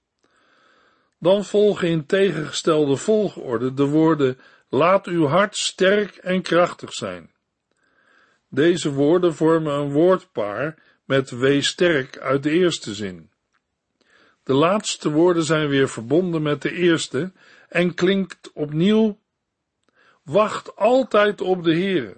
Dan 1.18 1.44
volgen 1.44 1.88
in 1.88 2.06
tegengestelde 2.06 2.96
volgorde 2.96 3.75
de 3.75 3.84
woorden 3.84 4.38
Laat 4.72 5.06
uw 5.06 5.26
hart 5.26 5.56
sterk 5.56 6.16
en 6.16 6.42
krachtig 6.42 6.92
zijn. 6.92 7.30
Deze 8.49 8.92
woorden 8.92 9.34
vormen 9.34 9.75
een 9.75 9.92
woordpaar 9.92 10.82
met 11.04 11.30
wees 11.30 11.66
sterk 11.66 12.18
uit 12.18 12.42
de 12.42 12.50
eerste 12.50 12.94
zin. 12.94 13.30
De 14.42 14.52
laatste 14.52 15.10
woorden 15.10 15.44
zijn 15.44 15.68
weer 15.68 15.88
verbonden 15.88 16.42
met 16.42 16.62
de 16.62 16.72
eerste 16.72 17.32
en 17.68 17.94
klinkt 17.94 18.52
opnieuw 18.52 19.18
Wacht 20.22 20.76
altijd 20.76 21.40
op 21.40 21.64
de 21.64 21.75
Heere. 21.75 22.16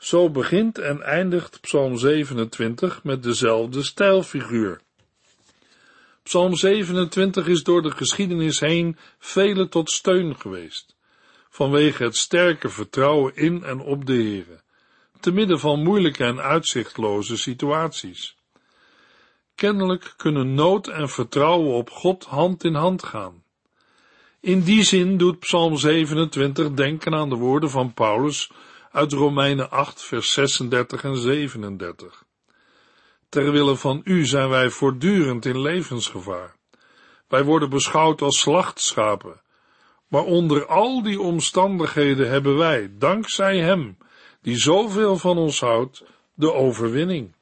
Zo 0.00 0.30
begint 0.30 0.78
en 0.78 1.02
eindigt 1.02 1.60
Psalm 1.60 1.96
27 1.96 3.04
met 3.04 3.22
dezelfde 3.22 3.82
stijlfiguur. 3.82 4.80
Psalm 6.22 6.56
27 6.56 7.46
is 7.46 7.62
door 7.62 7.82
de 7.82 7.90
geschiedenis 7.90 8.60
heen 8.60 8.96
vele 9.18 9.68
tot 9.68 9.90
steun 9.90 10.36
geweest 10.36 10.98
vanwege 11.50 12.02
het 12.02 12.16
sterke 12.16 12.68
vertrouwen 12.68 13.36
in 13.36 13.64
en 13.64 13.80
op 13.80 14.06
de 14.06 14.12
Heere, 14.12 14.60
te 15.20 15.32
midden 15.32 15.60
van 15.60 15.82
moeilijke 15.82 16.24
en 16.24 16.40
uitzichtloze 16.40 17.36
situaties. 17.36 18.36
Kennelijk 19.54 20.14
kunnen 20.16 20.54
nood 20.54 20.88
en 20.88 21.08
vertrouwen 21.08 21.74
op 21.74 21.90
God 21.90 22.24
hand 22.24 22.64
in 22.64 22.74
hand 22.74 23.02
gaan. 23.02 23.42
In 24.40 24.60
die 24.60 24.82
zin 24.82 25.16
doet 25.16 25.38
Psalm 25.38 25.76
27 25.76 26.72
denken 26.72 27.14
aan 27.14 27.28
de 27.28 27.34
woorden 27.34 27.70
van 27.70 27.94
Paulus 27.94 28.50
uit 28.90 29.12
Romeinen 29.12 29.70
8, 29.70 30.02
vers 30.02 30.32
36 30.32 31.04
en 31.04 31.16
37. 31.16 32.24
Terwille 33.28 33.76
van 33.76 34.00
u 34.04 34.26
zijn 34.26 34.48
wij 34.48 34.70
voortdurend 34.70 35.44
in 35.44 35.60
levensgevaar. 35.60 36.56
Wij 37.28 37.44
worden 37.44 37.70
beschouwd 37.70 38.22
als 38.22 38.40
slachtschapen 38.40 39.40
maar 40.10 40.24
onder 40.24 40.66
al 40.66 41.02
die 41.02 41.20
omstandigheden 41.20 42.30
hebben 42.30 42.56
wij, 42.56 42.92
dankzij 42.98 43.58
Hem, 43.58 43.96
die 44.42 44.56
zoveel 44.56 45.16
van 45.16 45.38
ons 45.38 45.60
houdt, 45.60 46.04
de 46.34 46.52
overwinning. 46.52 47.34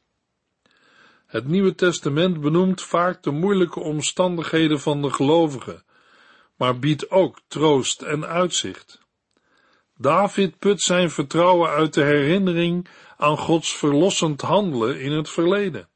Het 1.26 1.48
Nieuwe 1.48 1.74
Testament 1.74 2.40
benoemt 2.40 2.82
vaak 2.82 3.22
de 3.22 3.30
moeilijke 3.30 3.80
omstandigheden 3.80 4.80
van 4.80 5.02
de 5.02 5.10
gelovigen, 5.10 5.84
maar 6.56 6.78
biedt 6.78 7.10
ook 7.10 7.40
troost 7.46 8.02
en 8.02 8.26
uitzicht. 8.26 9.06
David 10.00 10.58
put 10.58 10.80
zijn 10.80 11.10
vertrouwen 11.10 11.70
uit 11.70 11.94
de 11.94 12.02
herinnering 12.02 12.88
aan 13.16 13.38
Gods 13.38 13.76
verlossend 13.76 14.40
handelen 14.40 15.00
in 15.00 15.12
het 15.12 15.30
verleden, 15.30 15.88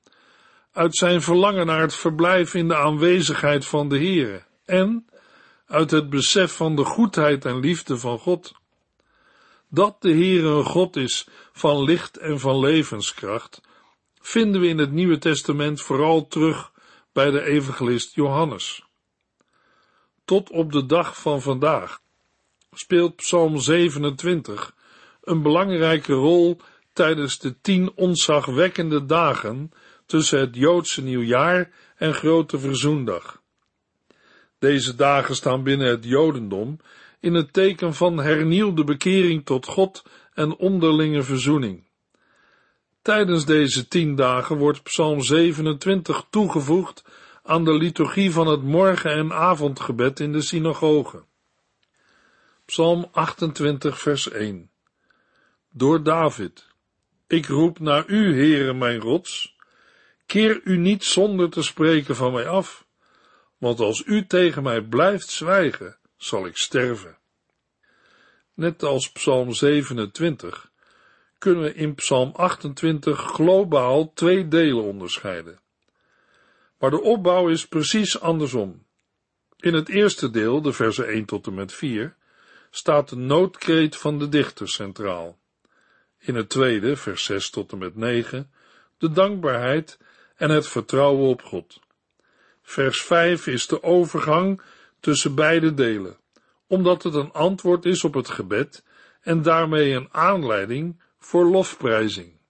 uit 0.73 0.97
zijn 0.97 1.23
verlangen 1.23 1.66
naar 1.66 1.80
het 1.80 1.94
verblijf 1.94 2.54
in 2.54 2.68
de 2.68 2.76
aanwezigheid 2.76 3.66
van 3.66 3.88
de 3.88 3.97
Heere 3.97 4.42
en 4.64 5.06
uit 5.66 5.90
het 5.90 6.11
besef 6.11 6.56
van 6.56 6.76
de 6.76 6.85
goedheid 6.85 7.44
en 7.44 7.61
liefde 7.61 7.99
van 7.99 8.18
God. 8.18 8.52
Dat 9.68 9.97
de 10.02 10.12
Heere 10.12 10.49
een 10.49 10.64
God 10.64 10.97
is 10.97 11.28
van 11.52 11.85
licht 11.85 12.16
en 12.16 12.40
van 12.40 12.59
levenskracht, 12.59 13.61
vinden 14.21 14.61
we 14.61 14.66
in 14.66 14.78
het 14.78 14.92
Nieuwe 14.92 15.18
Testament 15.18 15.80
vooral 15.80 16.26
terug 16.26 16.73
bij 17.12 17.30
de 17.30 17.42
evangelist 17.42 18.14
Johannes. 18.14 18.85
Tot 20.25 20.50
op 20.50 20.73
de 20.73 20.87
dag 20.87 21.21
van 21.21 21.42
vandaag 21.42 22.01
speelt 22.75 23.17
Psalm 23.17 23.59
27 23.59 24.75
een 25.23 25.43
belangrijke 25.43 26.12
rol 26.12 26.61
tijdens 26.93 27.38
de 27.38 27.61
tien 27.61 27.93
onzagwekkende 27.95 29.05
dagen 29.05 29.71
tussen 30.07 30.41
het 30.41 30.57
Joodse 30.57 31.02
nieuwjaar 31.02 31.71
en 31.97 32.14
Grote 32.14 32.59
Verzoendag. 32.59 33.43
Deze 34.59 34.95
dagen 34.95 35.35
staan 35.35 35.62
binnen 35.62 35.88
het 35.88 36.05
Jodendom 36.05 36.79
in 37.21 37.35
het 37.35 37.52
teken 37.52 37.95
van 37.95 38.19
hernieuwde 38.19 38.85
bekering 38.85 39.45
tot 39.45 39.67
God 39.67 40.02
en 40.35 40.57
onderlinge 40.57 41.23
verzoening. 41.23 41.85
Tijdens 43.02 43.45
deze 43.45 43.88
tien 43.88 44.14
dagen 44.14 44.57
wordt 44.57 44.83
Psalm 44.83 45.21
27 45.21 46.25
toegevoegd 46.31 47.05
aan 47.43 47.64
de 47.64 47.75
liturgie 47.75 48.31
van 48.31 48.47
het 48.47 48.62
morgen- 48.62 49.12
en 49.12 49.33
avondgebed 49.33 50.21
in 50.21 50.33
de 50.33 50.41
synagoge. 50.41 51.25
Psalm 52.64 53.09
28, 53.12 54.00
vers 54.00 54.31
1. 54.31 54.71
Door 55.71 56.02
David. 56.02 56.66
Ik 57.26 57.47
roep 57.47 57.78
naar 57.78 58.07
u, 58.07 58.35
Heere 58.35 58.75
mijn 58.75 59.00
rots. 59.00 59.57
Keer 60.26 60.61
u 60.64 60.76
niet 60.76 61.04
zonder 61.04 61.50
te 61.50 61.62
spreken 61.62 62.16
van 62.16 62.33
mij 62.33 62.49
af, 62.49 62.87
want 63.59 63.81
als 63.81 64.02
u 64.07 64.26
tegen 64.26 64.62
mij 64.62 64.83
blijft 64.83 65.28
zwijgen, 65.28 65.97
zal 66.16 66.47
ik 66.47 66.57
sterven. 66.57 67.19
Net 68.54 68.83
als 68.83 69.12
Psalm 69.12 69.52
27 69.52 70.71
kunnen 71.38 71.62
we 71.62 71.75
in 71.75 71.95
Psalm 71.95 72.31
28 72.35 73.19
globaal 73.21 74.12
twee 74.12 74.49
delen 74.49 74.83
onderscheiden. 74.83 75.61
Maar 76.78 76.90
de 76.90 77.00
opbouw 77.00 77.49
is 77.49 77.66
precies 77.66 78.21
andersom. 78.21 78.87
In 79.57 79.75
het 79.75 79.88
eerste 79.88 80.31
deel, 80.31 80.62
de 80.62 80.73
versen 80.73 81.07
1 81.07 81.25
tot 81.25 81.47
en 81.47 81.54
met 81.54 81.73
4, 81.73 82.16
staat 82.75 83.09
de 83.09 83.17
noodkreet 83.17 83.97
van 83.97 84.19
de 84.19 84.29
dichter 84.29 84.69
centraal. 84.69 85.38
In 86.19 86.35
het 86.35 86.49
tweede, 86.49 86.97
vers 86.97 87.25
6 87.25 87.50
tot 87.50 87.73
en 87.73 87.79
met 87.79 87.97
9, 87.97 88.50
de 88.99 89.11
dankbaarheid 89.11 89.99
en 90.37 90.50
het 90.50 90.69
vertrouwen 90.69 91.29
op 91.29 91.43
God. 91.43 91.81
Vers 92.62 93.02
5 93.02 93.47
is 93.47 93.67
de 93.67 93.83
overgang 93.83 94.62
tussen 95.00 95.35
beide 95.35 95.75
delen, 95.75 96.17
omdat 96.67 97.02
het 97.02 97.14
een 97.14 97.33
antwoord 97.33 97.85
is 97.85 98.05
op 98.05 98.14
het 98.14 98.29
gebed 98.29 98.85
en 99.21 99.43
daarmee 99.43 99.93
een 99.93 100.09
aanleiding 100.11 101.02
voor 101.19 101.45
lofprijzing. 101.45 102.41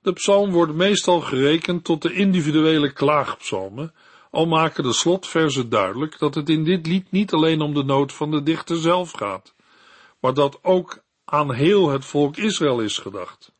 De 0.00 0.12
psalm 0.12 0.50
wordt 0.50 0.74
meestal 0.74 1.20
gerekend 1.20 1.84
tot 1.84 2.02
de 2.02 2.12
individuele 2.12 2.92
klaagpsalmen, 2.92 3.94
al 4.36 4.46
maken 4.46 4.82
de 4.82 4.92
slotverzen 4.92 5.68
duidelijk 5.68 6.18
dat 6.18 6.34
het 6.34 6.48
in 6.48 6.64
dit 6.64 6.86
lied 6.86 7.10
niet 7.10 7.32
alleen 7.32 7.60
om 7.60 7.74
de 7.74 7.84
nood 7.84 8.12
van 8.12 8.30
de 8.30 8.42
dichter 8.42 8.76
zelf 8.76 9.10
gaat, 9.10 9.54
maar 10.20 10.34
dat 10.34 10.58
ook 10.62 11.04
aan 11.24 11.52
heel 11.52 11.88
het 11.88 12.04
volk 12.04 12.36
Israël 12.36 12.80
is 12.80 12.98
gedacht. 12.98 13.52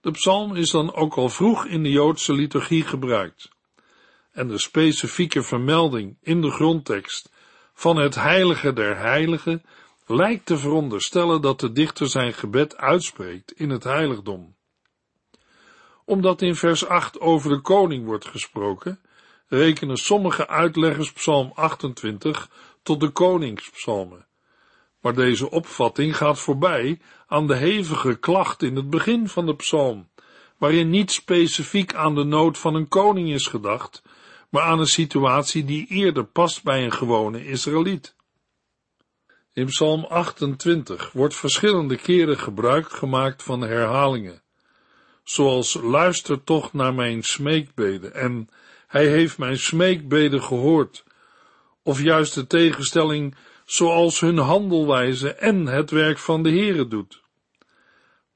De 0.00 0.10
psalm 0.10 0.56
is 0.56 0.70
dan 0.70 0.94
ook 0.94 1.14
al 1.14 1.28
vroeg 1.28 1.66
in 1.66 1.82
de 1.82 1.90
Joodse 1.90 2.32
liturgie 2.32 2.82
gebruikt. 2.82 3.50
En 4.32 4.48
de 4.48 4.58
specifieke 4.58 5.42
vermelding 5.42 6.16
in 6.20 6.40
de 6.40 6.50
grondtekst 6.50 7.32
van 7.74 7.96
het 7.96 8.14
heilige 8.14 8.72
der 8.72 8.98
heiligen 8.98 9.64
lijkt 10.06 10.46
te 10.46 10.58
veronderstellen 10.58 11.40
dat 11.42 11.60
de 11.60 11.72
dichter 11.72 12.08
zijn 12.08 12.32
gebed 12.32 12.76
uitspreekt 12.76 13.52
in 13.52 13.70
het 13.70 13.84
heiligdom. 13.84 14.56
Omdat 16.04 16.42
in 16.42 16.54
vers 16.54 16.86
8 16.86 17.20
over 17.20 17.50
de 17.50 17.60
koning 17.60 18.04
wordt 18.04 18.26
gesproken, 18.26 19.00
rekenen 19.52 19.96
sommige 19.96 20.48
uitleggers 20.48 21.12
Psalm 21.12 21.52
28 21.54 22.50
tot 22.82 23.00
de 23.00 23.08
koningspsalmen. 23.08 24.26
Maar 25.00 25.14
deze 25.14 25.50
opvatting 25.50 26.16
gaat 26.16 26.38
voorbij 26.38 27.00
aan 27.26 27.46
de 27.46 27.56
hevige 27.56 28.14
klacht 28.14 28.62
in 28.62 28.76
het 28.76 28.90
begin 28.90 29.28
van 29.28 29.46
de 29.46 29.56
psalm, 29.56 30.08
waarin 30.58 30.90
niet 30.90 31.12
specifiek 31.12 31.94
aan 31.94 32.14
de 32.14 32.24
nood 32.24 32.58
van 32.58 32.74
een 32.74 32.88
koning 32.88 33.32
is 33.32 33.46
gedacht, 33.46 34.02
maar 34.48 34.62
aan 34.62 34.78
een 34.78 34.86
situatie 34.86 35.64
die 35.64 35.86
eerder 35.86 36.24
past 36.24 36.62
bij 36.62 36.84
een 36.84 36.92
gewone 36.92 37.46
Israëliet. 37.46 38.14
In 39.52 39.66
Psalm 39.66 40.04
28 40.04 41.12
wordt 41.12 41.34
verschillende 41.34 41.96
keren 41.96 42.38
gebruik 42.38 42.92
gemaakt 42.92 43.42
van 43.42 43.60
herhalingen, 43.60 44.42
zoals 45.24 45.78
luister 45.82 46.44
toch 46.44 46.72
naar 46.72 46.94
mijn 46.94 47.22
smeekbeden 47.22 48.14
en 48.14 48.48
hij 48.92 49.06
heeft 49.06 49.38
mijn 49.38 49.58
smeekbeden 49.58 50.42
gehoord, 50.42 51.04
of 51.82 52.02
juist 52.02 52.34
de 52.34 52.46
tegenstelling 52.46 53.34
zoals 53.64 54.20
hun 54.20 54.38
handelwijze 54.38 55.32
en 55.32 55.66
het 55.66 55.90
werk 55.90 56.18
van 56.18 56.42
de 56.42 56.50
Heere 56.50 56.88
doet. 56.88 57.22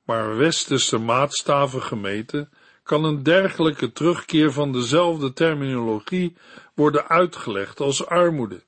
Maar 0.05 0.37
westerse 0.37 0.99
maatstaven 0.99 1.83
gemeten 1.83 2.51
kan 2.83 3.05
een 3.05 3.23
dergelijke 3.23 3.92
terugkeer 3.92 4.53
van 4.53 4.73
dezelfde 4.73 5.33
terminologie 5.33 6.37
worden 6.75 7.09
uitgelegd 7.09 7.81
als 7.81 8.07
armoede. 8.07 8.62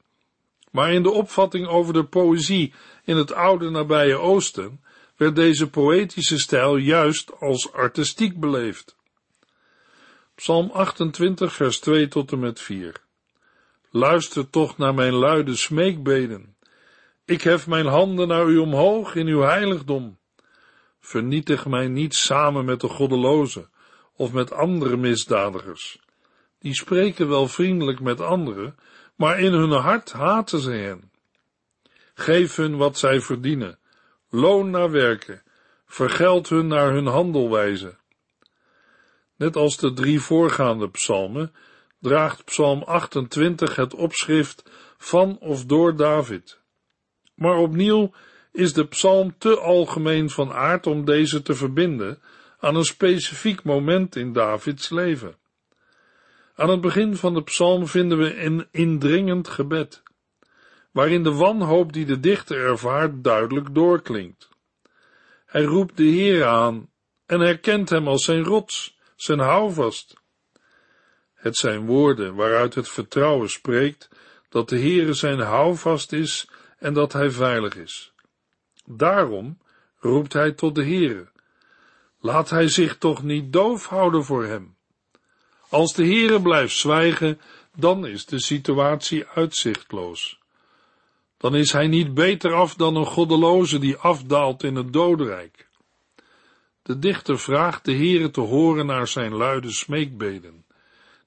Maar 0.71 0.93
in 0.93 1.03
de 1.03 1.11
opvatting 1.11 1.67
over 1.67 1.93
de 1.93 2.05
poëzie 2.05 2.75
in 3.05 3.17
het 3.17 3.33
oude 3.33 3.71
nabije 3.71 4.17
Oosten 4.17 4.81
werd 5.17 5.37
deze 5.37 5.71
poëtische 5.71 6.39
stijl 6.39 6.77
juist 6.77 7.41
als 7.41 7.73
artistiek 7.73 8.41
beleefd. 8.41 8.98
Psalm 10.39 10.71
28, 10.73 11.53
vers 11.53 11.79
2 11.81 12.09
tot 12.09 12.33
en 12.33 12.39
met 12.39 12.61
4. 12.61 12.95
Luister 13.91 14.51
toch 14.51 14.77
naar 14.77 14.95
mijn 14.95 15.13
luide 15.13 15.57
smeekbeden. 15.57 16.57
Ik 17.25 17.43
hef 17.43 17.67
mijn 17.67 17.87
handen 17.87 18.29
naar 18.29 18.47
u 18.47 18.59
omhoog 18.59 19.15
in 19.15 19.27
uw 19.27 19.41
heiligdom. 19.41 20.19
Vernietig 21.01 21.67
mij 21.67 21.89
niet 21.89 22.15
samen 22.15 22.65
met 22.65 22.81
de 22.81 22.89
goddelozen 22.89 23.71
of 24.17 24.33
met 24.33 24.53
andere 24.53 24.97
misdadigers. 24.97 26.01
Die 26.59 26.75
spreken 26.75 27.29
wel 27.29 27.49
vriendelijk 27.49 28.01
met 28.01 28.21
anderen, 28.21 28.77
maar 29.15 29.41
in 29.41 29.53
hun 29.53 29.71
hart 29.71 30.13
haten 30.13 30.61
ze 30.61 30.71
hen. 30.71 31.11
Geef 32.15 32.57
hun 32.57 32.77
wat 32.77 32.99
zij 32.99 33.21
verdienen, 33.21 33.79
loon 34.31 34.71
naar 34.71 34.91
werken, 34.91 35.43
vergeld 35.87 36.49
hun 36.49 36.67
naar 36.67 36.93
hun 36.93 37.07
handelwijze. 37.07 37.97
Net 39.39 39.57
als 39.57 39.77
de 39.77 39.93
drie 39.93 40.21
voorgaande 40.21 40.91
psalmen 40.91 41.53
draagt 42.01 42.45
psalm 42.45 42.83
28 42.83 43.77
het 43.77 43.95
opschrift 43.95 44.71
van 44.97 45.39
of 45.39 45.65
door 45.65 45.97
David. 45.97 46.61
Maar 47.35 47.57
opnieuw 47.57 48.13
is 48.53 48.73
de 48.73 48.87
psalm 48.87 49.39
te 49.39 49.59
algemeen 49.59 50.31
van 50.31 50.53
aard 50.53 50.87
om 50.87 51.05
deze 51.05 51.43
te 51.43 51.55
verbinden 51.55 52.23
aan 52.59 52.77
een 52.77 52.85
specifiek 52.85 53.65
moment 53.65 54.17
in 54.17 54.33
Davids 54.33 54.91
leven. 54.91 55.37
Aan 56.55 56.71
het 56.71 56.81
begin 56.81 57.17
van 57.17 57.35
de 57.35 57.43
psalm 57.43 57.87
vinden 57.87 58.19
we 58.19 58.45
een 58.45 58.69
indringend 58.71 59.49
gebed, 59.49 60.03
waarin 60.93 61.23
de 61.23 61.33
wanhoop 61.33 61.93
die 61.93 62.07
de 62.07 62.21
dichter 62.21 62.67
ervaart 62.67 63.25
duidelijk 63.25 63.75
doorklinkt. 63.75 64.49
Hij 65.47 65.63
roept 65.63 65.97
de 65.97 66.05
Heer 66.05 66.45
aan 66.45 66.91
en 67.27 67.41
herkent 67.41 67.89
hem 67.89 68.09
als 68.09 68.25
zijn 68.25 68.45
rots, 68.45 68.98
zijn 69.23 69.39
houvast. 69.39 70.15
Het 71.35 71.57
zijn 71.57 71.87
woorden 71.87 72.35
waaruit 72.35 72.75
het 72.75 72.89
vertrouwen 72.89 73.51
spreekt 73.51 74.09
dat 74.49 74.69
de 74.69 74.79
Heere 74.79 75.13
zijn 75.13 75.39
houvast 75.39 76.13
is 76.13 76.49
en 76.79 76.95
dat 76.95 77.13
hij 77.13 77.31
veilig 77.31 77.77
is. 77.77 78.13
Daarom 78.85 79.59
roept 79.99 80.33
hij 80.33 80.53
tot 80.53 80.75
de 80.75 80.85
Heere. 80.85 81.29
Laat 82.21 82.51
hij 82.51 82.69
zich 82.69 82.99
toch 82.99 83.23
niet 83.23 83.53
doof 83.53 83.87
houden 83.87 84.25
voor 84.25 84.45
hem. 84.45 84.77
Als 85.69 85.95
de 85.95 86.05
Heere 86.05 86.43
blijft 86.43 86.77
zwijgen, 86.77 87.41
dan 87.77 88.07
is 88.07 88.27
de 88.27 88.41
situatie 88.41 89.27
uitzichtloos. 89.27 90.39
dan 91.37 91.55
is 91.55 91.73
hij 91.73 91.87
niet 91.87 92.15
beter 92.15 92.53
af 92.55 92.75
dan 92.75 92.97
een 92.97 93.07
goddeloze 93.07 93.79
die 93.79 93.97
afdaalt 93.97 94.63
in 94.63 94.75
het 94.75 94.93
dodenrijk. 94.93 95.68
De 96.89 96.99
dichter 96.99 97.39
vraagt 97.39 97.85
de 97.85 97.93
Heere 97.93 98.31
te 98.31 98.41
horen 98.41 98.87
naar 98.87 99.09
zijn 99.09 99.35
luide 99.35 99.71
smeekbeden, 99.71 100.65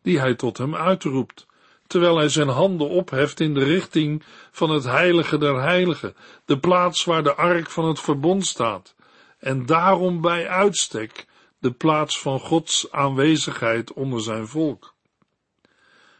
die 0.01 0.19
hij 0.19 0.35
tot 0.35 0.57
hem 0.57 0.75
uitroept, 0.75 1.45
terwijl 1.87 2.17
hij 2.17 2.29
zijn 2.29 2.47
handen 2.47 2.89
opheft 2.89 3.39
in 3.39 3.53
de 3.53 3.63
richting 3.63 4.23
van 4.51 4.69
het 4.69 4.83
heilige 4.83 5.37
der 5.37 5.61
heiligen, 5.61 6.15
de 6.45 6.59
plaats 6.59 7.03
waar 7.03 7.23
de 7.23 7.35
ark 7.35 7.69
van 7.69 7.87
het 7.87 7.99
verbond 7.99 8.45
staat, 8.45 8.95
en 9.39 9.65
daarom 9.65 10.21
bij 10.21 10.47
uitstek 10.47 11.27
de 11.59 11.71
plaats 11.71 12.19
van 12.19 12.39
Gods 12.39 12.91
aanwezigheid 12.91 13.93
onder 13.93 14.21
zijn 14.21 14.47
volk. 14.47 14.93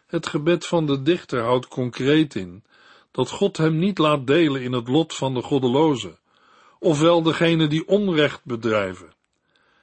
Het 0.08 0.28
gebed 0.28 0.66
van 0.66 0.86
de 0.86 1.02
dichter 1.02 1.42
houdt 1.42 1.68
concreet 1.68 2.36
in 2.36 2.64
dat 3.12 3.30
God 3.30 3.58
hem 3.58 3.78
niet 3.78 3.98
laat 3.98 4.28
delen 4.28 4.62
in 4.62 4.74
het 4.74 4.88
lot 4.88 5.16
van 5.16 5.34
de 5.34 5.42
goddelozen, 5.42 6.18
ofwel 6.80 7.22
degene 7.22 7.68
die 7.68 7.88
onrecht 7.88 8.42
bedrijven. 8.44 9.20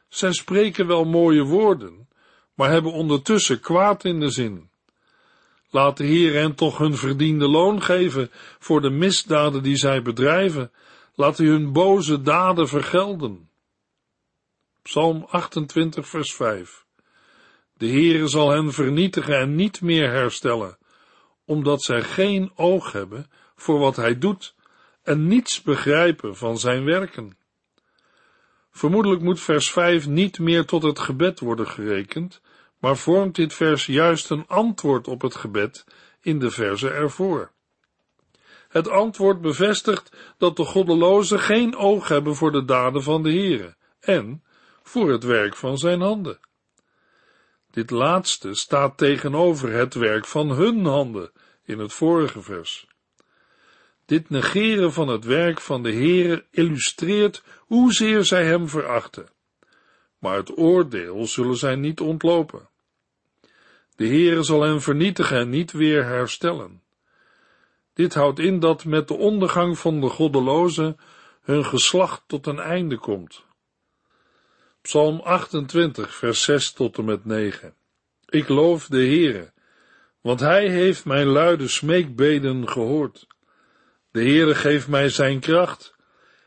Zij 0.08 0.32
spreken 0.32 0.86
wel 0.86 1.04
mooie 1.04 1.42
woorden, 1.42 2.08
maar 2.54 2.70
hebben 2.70 2.92
ondertussen 2.92 3.60
kwaad 3.60 4.04
in 4.04 4.20
de 4.20 4.30
zin. 4.30 4.70
Laat 5.70 5.96
de 5.96 6.04
Heer 6.04 6.32
hen 6.34 6.54
toch 6.54 6.78
hun 6.78 6.96
verdiende 6.96 7.48
loon 7.48 7.82
geven 7.82 8.30
voor 8.58 8.80
de 8.80 8.90
misdaden 8.90 9.62
die 9.62 9.76
zij 9.76 10.02
bedrijven. 10.02 10.72
Laat 11.14 11.38
hij 11.38 11.46
hun 11.46 11.72
boze 11.72 12.22
daden 12.22 12.68
vergelden. 12.68 13.50
Psalm 14.82 15.26
28 15.28 16.08
vers 16.08 16.34
5 16.34 16.84
De 17.76 17.86
Heere 17.86 18.28
zal 18.28 18.50
hen 18.50 18.72
vernietigen 18.72 19.38
en 19.38 19.54
niet 19.54 19.80
meer 19.80 20.10
herstellen, 20.10 20.78
omdat 21.44 21.82
zij 21.82 22.02
geen 22.02 22.52
oog 22.54 22.92
hebben 22.92 23.30
voor 23.56 23.78
wat 23.78 23.96
hij 23.96 24.18
doet 24.18 24.54
en 25.02 25.26
niets 25.26 25.62
begrijpen 25.62 26.36
van 26.36 26.58
zijn 26.58 26.84
werken. 26.84 27.36
Vermoedelijk 28.78 29.22
moet 29.22 29.40
vers 29.40 29.70
5 29.70 30.06
niet 30.06 30.38
meer 30.38 30.64
tot 30.64 30.82
het 30.82 30.98
gebed 30.98 31.40
worden 31.40 31.68
gerekend, 31.68 32.40
maar 32.78 32.96
vormt 32.96 33.34
dit 33.34 33.54
vers 33.54 33.86
juist 33.86 34.30
een 34.30 34.46
antwoord 34.46 35.08
op 35.08 35.22
het 35.22 35.34
gebed 35.34 35.84
in 36.20 36.38
de 36.38 36.50
verse 36.50 36.90
ervoor. 36.90 37.52
Het 38.68 38.88
antwoord 38.88 39.40
bevestigt 39.40 40.34
dat 40.36 40.56
de 40.56 40.64
goddelozen 40.64 41.40
geen 41.40 41.76
oog 41.76 42.08
hebben 42.08 42.34
voor 42.34 42.52
de 42.52 42.64
daden 42.64 43.02
van 43.02 43.22
de 43.22 43.30
Heere 43.30 43.76
en 44.00 44.44
voor 44.82 45.10
het 45.10 45.24
werk 45.24 45.56
van 45.56 45.78
zijn 45.78 46.00
handen. 46.00 46.40
Dit 47.70 47.90
laatste 47.90 48.54
staat 48.54 48.98
tegenover 48.98 49.72
het 49.72 49.94
werk 49.94 50.26
van 50.26 50.50
hun 50.50 50.84
handen 50.84 51.32
in 51.64 51.78
het 51.78 51.92
vorige 51.92 52.42
vers. 52.42 52.87
Dit 54.08 54.30
negeren 54.30 54.92
van 54.92 55.08
het 55.08 55.24
werk 55.24 55.60
van 55.60 55.82
de 55.82 55.92
Heere 55.92 56.44
illustreert 56.50 57.42
hoezeer 57.58 58.24
zij 58.24 58.44
hem 58.44 58.68
verachten. 58.68 59.28
Maar 60.18 60.36
het 60.36 60.58
oordeel 60.58 61.26
zullen 61.26 61.56
zij 61.56 61.74
niet 61.74 62.00
ontlopen. 62.00 62.68
De 63.96 64.06
Heere 64.06 64.42
zal 64.42 64.62
hen 64.62 64.82
vernietigen 64.82 65.38
en 65.38 65.48
niet 65.48 65.72
weer 65.72 66.04
herstellen. 66.04 66.82
Dit 67.94 68.14
houdt 68.14 68.38
in 68.38 68.60
dat 68.60 68.84
met 68.84 69.08
de 69.08 69.14
ondergang 69.14 69.78
van 69.78 70.00
de 70.00 70.08
goddelozen 70.08 70.96
hun 71.42 71.64
geslacht 71.64 72.22
tot 72.26 72.46
een 72.46 72.60
einde 72.60 72.98
komt. 72.98 73.44
Psalm 74.80 75.20
28, 75.20 76.14
vers 76.14 76.42
6 76.42 76.72
tot 76.72 76.98
en 76.98 77.04
met 77.04 77.24
9. 77.24 77.74
Ik 78.28 78.48
loof 78.48 78.86
de 78.86 78.96
Heere, 78.96 79.52
want 80.20 80.40
hij 80.40 80.68
heeft 80.68 81.04
mijn 81.04 81.26
luide 81.26 81.68
smeekbeden 81.68 82.68
gehoord. 82.68 83.26
De 84.18 84.24
Heere 84.24 84.54
geeft 84.54 84.88
mij 84.88 85.08
zijn 85.08 85.40
kracht. 85.40 85.94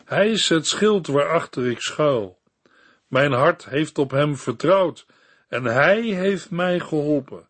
Hij 0.06 0.30
is 0.30 0.50
het 0.50 0.68
schild 0.68 1.08
waarachter 1.08 1.70
ik 1.70 1.80
schuil. 1.80 2.40
Mijn 3.08 3.32
hart 3.32 3.66
heeft 3.66 3.98
op 3.98 4.12
hem 4.12 4.38
vertrouwd 4.38 5.06
en 5.48 5.64
hij 5.64 6.02
heeft 6.02 6.50
mij 6.50 6.80
geholpen. 6.80 7.48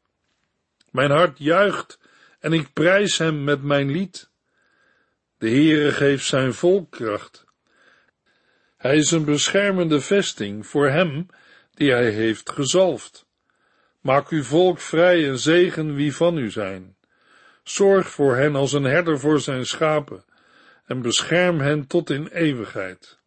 Mijn 0.92 1.12
hart 1.12 1.38
juicht 1.38 2.00
en 2.40 2.54
ik 2.54 2.74
prijs 2.74 3.18
hem 3.18 3.44
met 3.44 3.64
mijn 3.64 3.92
lied. 3.92 4.30
De 5.38 5.50
Heere 5.50 5.92
geeft 5.92 6.26
zijn 6.26 6.54
volk 6.54 6.92
kracht. 6.92 7.46
Hij 8.78 8.98
is 8.98 9.12
een 9.12 9.26
beschermende 9.26 10.02
vesting 10.02 10.68
voor 10.68 10.90
hem 10.90 11.26
die 11.74 11.92
hij 11.92 12.10
heeft 12.10 12.50
gezalfd. 12.50 13.26
Maak 14.02 14.30
uw 14.30 14.44
volk 14.44 14.80
vrij 14.80 15.28
en 15.30 15.40
zegen 15.40 15.96
wie 15.96 16.16
van 16.16 16.38
u 16.38 16.50
zijn. 16.52 16.96
Zorg 17.72 18.10
voor 18.10 18.36
hen 18.36 18.56
als 18.56 18.74
een 18.74 18.84
herder 18.84 19.20
voor 19.20 19.40
zijn 19.40 19.66
schapen 19.66 20.24
en 20.86 21.02
bescherm 21.02 21.60
hen 21.60 21.88
tot 21.88 22.10
in 22.10 22.28
eeuwigheid. 22.28 23.20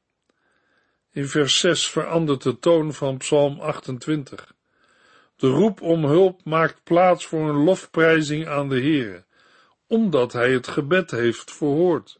In 1.13 1.29
vers 1.29 1.61
6 1.61 1.89
verandert 1.89 2.43
de 2.43 2.59
toon 2.59 2.93
van 2.93 3.17
Psalm 3.17 3.61
28. 3.61 4.55
De 5.37 5.47
roep 5.47 5.81
om 5.81 6.05
hulp 6.05 6.45
maakt 6.45 6.81
plaats 6.85 7.27
voor 7.27 7.49
een 7.49 7.65
lofprijzing 7.65 8.47
aan 8.47 8.69
de 8.69 8.81
Heere, 8.81 9.25
omdat 9.87 10.33
hij 10.33 10.53
het 10.53 10.69
gebed 10.69 11.11
heeft 11.11 11.53
verhoord. 11.53 12.19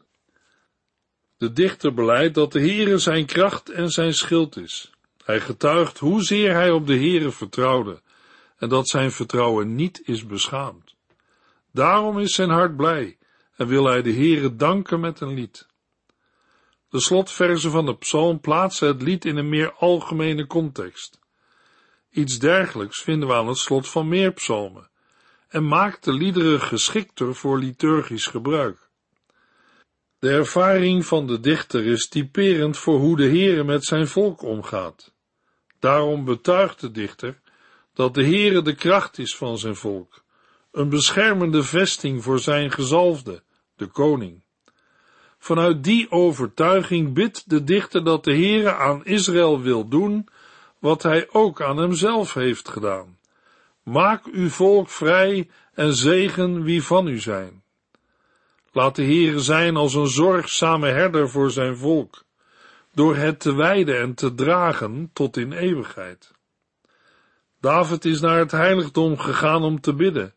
De 1.37 1.53
dichter 1.53 1.93
beleidt 1.93 2.35
dat 2.35 2.51
de 2.51 2.59
Heere 2.59 2.97
zijn 2.97 3.25
kracht 3.25 3.69
en 3.69 3.89
zijn 3.89 4.13
schild 4.13 4.57
is. 4.57 4.91
Hij 5.23 5.39
getuigt 5.39 5.97
hoezeer 5.97 6.53
hij 6.53 6.71
op 6.71 6.87
de 6.87 6.95
Heere 6.95 7.31
vertrouwde 7.31 8.01
en 8.57 8.69
dat 8.69 8.87
zijn 8.87 9.11
vertrouwen 9.11 9.75
niet 9.75 10.01
is 10.03 10.25
beschaamd. 10.25 10.84
Daarom 11.75 12.19
is 12.19 12.35
zijn 12.35 12.49
hart 12.49 12.75
blij 12.75 13.17
en 13.55 13.67
wil 13.67 13.85
hij 13.85 14.01
de 14.01 14.13
Heere 14.13 14.55
danken 14.55 14.99
met 14.99 15.19
een 15.19 15.33
lied. 15.33 15.67
De 16.89 16.99
slotverzen 16.99 17.71
van 17.71 17.85
de 17.85 17.97
psalm 17.97 18.39
plaatsen 18.39 18.87
het 18.87 19.01
lied 19.01 19.25
in 19.25 19.37
een 19.37 19.49
meer 19.49 19.73
algemene 19.73 20.47
context. 20.47 21.19
Iets 22.09 22.39
dergelijks 22.39 23.01
vinden 23.01 23.27
we 23.27 23.33
aan 23.33 23.47
het 23.47 23.57
slot 23.57 23.89
van 23.89 24.07
meer 24.07 24.31
psalmen 24.31 24.89
en 25.47 25.67
maakt 25.67 26.03
de 26.03 26.13
liederen 26.13 26.61
geschikter 26.61 27.35
voor 27.35 27.59
liturgisch 27.59 28.27
gebruik. 28.27 28.89
De 30.19 30.29
ervaring 30.29 31.05
van 31.05 31.27
de 31.27 31.39
dichter 31.39 31.85
is 31.85 32.07
typerend 32.07 32.77
voor 32.77 32.99
hoe 32.99 33.17
de 33.17 33.27
Heere 33.27 33.63
met 33.63 33.85
zijn 33.85 34.07
volk 34.07 34.41
omgaat. 34.41 35.13
Daarom 35.79 36.25
betuigt 36.25 36.79
de 36.79 36.91
dichter 36.91 37.39
dat 37.93 38.13
de 38.13 38.23
Heere 38.23 38.61
de 38.61 38.75
kracht 38.75 39.17
is 39.17 39.35
van 39.35 39.57
zijn 39.57 39.75
volk, 39.75 40.24
een 40.75 40.89
beschermende 40.89 41.63
vesting 41.63 42.23
voor 42.23 42.39
zijn 42.39 42.71
gezalfde, 42.71 43.43
de 43.75 43.85
koning. 43.85 44.41
Vanuit 45.37 45.83
die 45.83 46.11
overtuiging 46.11 47.13
bidt 47.13 47.49
de 47.49 47.63
dichter 47.63 48.03
dat 48.03 48.23
de 48.23 48.31
Heere 48.31 48.73
aan 48.73 49.05
Israël 49.05 49.61
wil 49.61 49.87
doen 49.87 50.27
wat 50.79 51.03
hij 51.03 51.27
ook 51.31 51.61
aan 51.61 51.77
hemzelf 51.77 52.33
heeft 52.33 52.69
gedaan. 52.69 53.17
Maak 53.83 54.25
uw 54.25 54.49
volk 54.49 54.89
vrij 54.89 55.49
en 55.73 55.93
zegen 55.93 56.63
wie 56.63 56.83
van 56.83 57.07
u 57.07 57.19
zijn. 57.19 57.63
Laat 58.71 58.95
de 58.95 59.03
Heere 59.03 59.39
zijn 59.39 59.75
als 59.75 59.93
een 59.93 60.07
zorgzame 60.07 60.87
herder 60.87 61.29
voor 61.29 61.51
zijn 61.51 61.77
volk, 61.77 62.23
door 62.93 63.15
het 63.15 63.39
te 63.39 63.53
wijden 63.53 63.99
en 63.99 64.13
te 64.13 64.33
dragen 64.35 65.09
tot 65.13 65.37
in 65.37 65.51
eeuwigheid. 65.51 66.31
David 67.59 68.05
is 68.05 68.21
naar 68.21 68.39
het 68.39 68.51
heiligdom 68.51 69.17
gegaan 69.17 69.63
om 69.63 69.81
te 69.81 69.93
bidden 69.93 70.34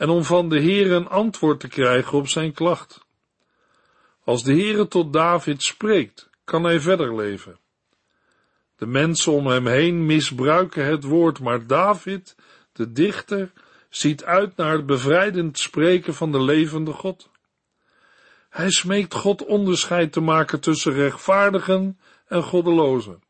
en 0.00 0.08
om 0.08 0.24
van 0.24 0.48
de 0.48 0.60
Heere 0.60 0.94
een 0.94 1.08
antwoord 1.08 1.60
te 1.60 1.68
krijgen 1.68 2.18
op 2.18 2.28
zijn 2.28 2.52
klacht. 2.52 3.06
Als 4.24 4.42
de 4.42 4.52
Heere 4.52 4.88
tot 4.88 5.12
David 5.12 5.62
spreekt, 5.62 6.30
kan 6.44 6.64
hij 6.64 6.80
verder 6.80 7.16
leven. 7.16 7.58
De 8.76 8.86
mensen 8.86 9.32
om 9.32 9.46
hem 9.46 9.66
heen 9.66 10.06
misbruiken 10.06 10.84
het 10.84 11.04
woord, 11.04 11.40
maar 11.40 11.66
David, 11.66 12.36
de 12.72 12.92
dichter, 12.92 13.52
ziet 13.88 14.24
uit 14.24 14.56
naar 14.56 14.72
het 14.72 14.86
bevrijdend 14.86 15.58
spreken 15.58 16.14
van 16.14 16.32
de 16.32 16.42
levende 16.42 16.92
God. 16.92 17.30
Hij 18.48 18.70
smeekt 18.70 19.14
God 19.14 19.44
onderscheid 19.44 20.12
te 20.12 20.20
maken 20.20 20.60
tussen 20.60 20.92
rechtvaardigen 20.92 21.98
en 22.26 22.42
goddelozen. 22.42 23.22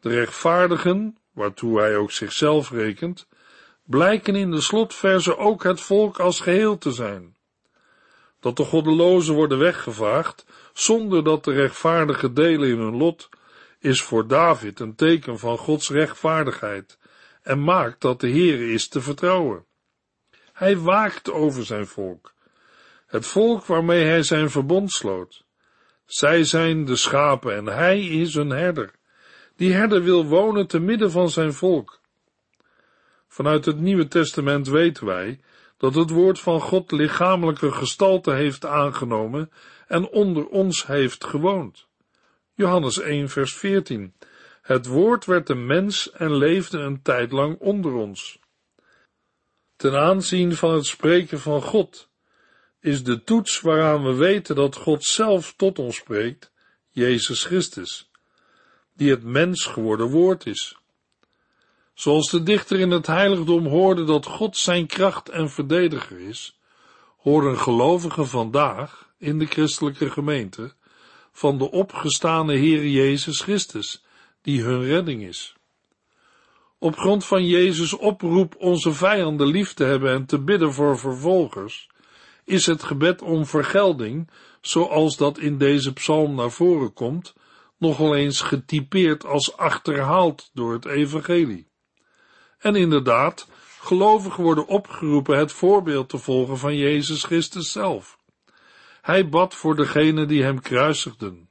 De 0.00 0.08
rechtvaardigen, 0.08 1.16
waartoe 1.32 1.80
hij 1.80 1.96
ook 1.96 2.10
zichzelf 2.10 2.70
rekent, 2.70 3.26
blijken 3.88 4.36
in 4.36 4.50
de 4.50 4.60
slotverse 4.60 5.36
ook 5.36 5.62
het 5.62 5.80
volk 5.80 6.18
als 6.18 6.40
geheel 6.40 6.78
te 6.78 6.92
zijn. 6.92 7.36
Dat 8.40 8.56
de 8.56 8.64
goddelozen 8.64 9.34
worden 9.34 9.58
weggevaagd, 9.58 10.46
zonder 10.72 11.24
dat 11.24 11.44
de 11.44 11.52
rechtvaardigen 11.52 12.34
delen 12.34 12.68
in 12.68 12.78
hun 12.78 12.96
lot, 12.96 13.28
is 13.78 14.02
voor 14.02 14.26
David 14.26 14.80
een 14.80 14.94
teken 14.94 15.38
van 15.38 15.58
Gods 15.58 15.90
rechtvaardigheid 15.90 16.98
en 17.42 17.64
maakt 17.64 18.00
dat 18.00 18.20
de 18.20 18.30
Heere 18.30 18.72
is 18.72 18.88
te 18.88 19.00
vertrouwen. 19.00 19.64
Hij 20.52 20.76
waakt 20.76 21.30
over 21.30 21.64
zijn 21.64 21.86
volk, 21.86 22.34
het 23.06 23.26
volk 23.26 23.64
waarmee 23.64 24.04
hij 24.04 24.22
zijn 24.22 24.50
verbond 24.50 24.92
sloot. 24.92 25.44
Zij 26.06 26.44
zijn 26.44 26.84
de 26.84 26.96
schapen 26.96 27.54
en 27.54 27.66
hij 27.66 28.00
is 28.00 28.34
een 28.34 28.50
herder. 28.50 28.90
Die 29.56 29.72
herder 29.72 30.02
wil 30.02 30.24
wonen 30.24 30.66
te 30.66 30.78
midden 30.78 31.10
van 31.10 31.30
zijn 31.30 31.52
volk. 31.52 32.00
Vanuit 33.28 33.64
het 33.64 33.80
Nieuwe 33.80 34.08
Testament 34.08 34.66
weten 34.66 35.06
wij 35.06 35.40
dat 35.76 35.94
het 35.94 36.10
woord 36.10 36.40
van 36.40 36.60
God 36.60 36.92
lichamelijke 36.92 37.72
gestalte 37.72 38.32
heeft 38.32 38.64
aangenomen 38.66 39.50
en 39.86 40.08
onder 40.08 40.46
ons 40.46 40.86
heeft 40.86 41.24
gewoond. 41.24 41.86
Johannes 42.54 42.98
1 43.00 43.28
vers 43.28 43.54
14. 43.54 44.14
Het 44.62 44.86
woord 44.86 45.24
werd 45.24 45.48
een 45.48 45.66
mens 45.66 46.10
en 46.10 46.36
leefde 46.36 46.78
een 46.78 47.02
tijd 47.02 47.32
lang 47.32 47.58
onder 47.58 47.92
ons. 47.92 48.38
Ten 49.76 49.94
aanzien 49.94 50.54
van 50.54 50.74
het 50.74 50.86
spreken 50.86 51.40
van 51.40 51.62
God 51.62 52.08
is 52.80 53.04
de 53.04 53.24
toets 53.24 53.60
waaraan 53.60 54.04
we 54.04 54.14
weten 54.14 54.54
dat 54.54 54.76
God 54.76 55.04
zelf 55.04 55.54
tot 55.56 55.78
ons 55.78 55.96
spreekt, 55.96 56.52
Jezus 56.90 57.44
Christus, 57.44 58.10
die 58.92 59.10
het 59.10 59.22
mens 59.22 59.64
geworden 59.64 60.06
woord 60.06 60.46
is. 60.46 60.77
Zoals 61.98 62.30
de 62.30 62.42
dichter 62.42 62.80
in 62.80 62.90
het 62.90 63.06
heiligdom 63.06 63.66
hoorde 63.66 64.04
dat 64.04 64.26
God 64.26 64.56
zijn 64.56 64.86
kracht 64.86 65.28
en 65.28 65.50
verdediger 65.50 66.20
is, 66.20 66.58
horen 67.16 67.58
gelovigen 67.58 68.26
vandaag 68.26 69.12
in 69.18 69.38
de 69.38 69.46
christelijke 69.46 70.10
gemeente 70.10 70.72
van 71.32 71.58
de 71.58 71.70
opgestane 71.70 72.54
Heer 72.54 72.86
Jezus 72.86 73.40
Christus, 73.40 74.04
die 74.42 74.62
hun 74.62 74.84
redding 74.84 75.22
is. 75.22 75.56
Op 76.78 76.96
grond 76.96 77.24
van 77.24 77.46
Jezus 77.46 77.92
oproep 77.92 78.54
onze 78.58 78.92
vijanden 78.92 79.46
lief 79.46 79.74
te 79.74 79.84
hebben 79.84 80.12
en 80.12 80.26
te 80.26 80.38
bidden 80.38 80.72
voor 80.72 80.98
vervolgers, 80.98 81.88
is 82.44 82.66
het 82.66 82.82
gebed 82.82 83.22
om 83.22 83.46
vergelding, 83.46 84.30
zoals 84.60 85.16
dat 85.16 85.38
in 85.38 85.58
deze 85.58 85.92
psalm 85.92 86.34
naar 86.34 86.50
voren 86.50 86.92
komt, 86.92 87.34
nogal 87.78 88.14
eens 88.14 88.40
getypeerd 88.40 89.24
als 89.24 89.56
achterhaald 89.56 90.50
door 90.52 90.72
het 90.72 90.86
evangelie. 90.86 91.67
En 92.58 92.74
inderdaad, 92.74 93.48
gelovigen 93.80 94.42
worden 94.42 94.66
opgeroepen 94.66 95.38
het 95.38 95.52
voorbeeld 95.52 96.08
te 96.08 96.18
volgen 96.18 96.58
van 96.58 96.76
Jezus 96.76 97.24
Christus 97.24 97.72
zelf. 97.72 98.18
Hij 99.00 99.28
bad 99.28 99.54
voor 99.54 99.76
degenen 99.76 100.28
die 100.28 100.42
hem 100.42 100.60
kruisigden 100.60 101.48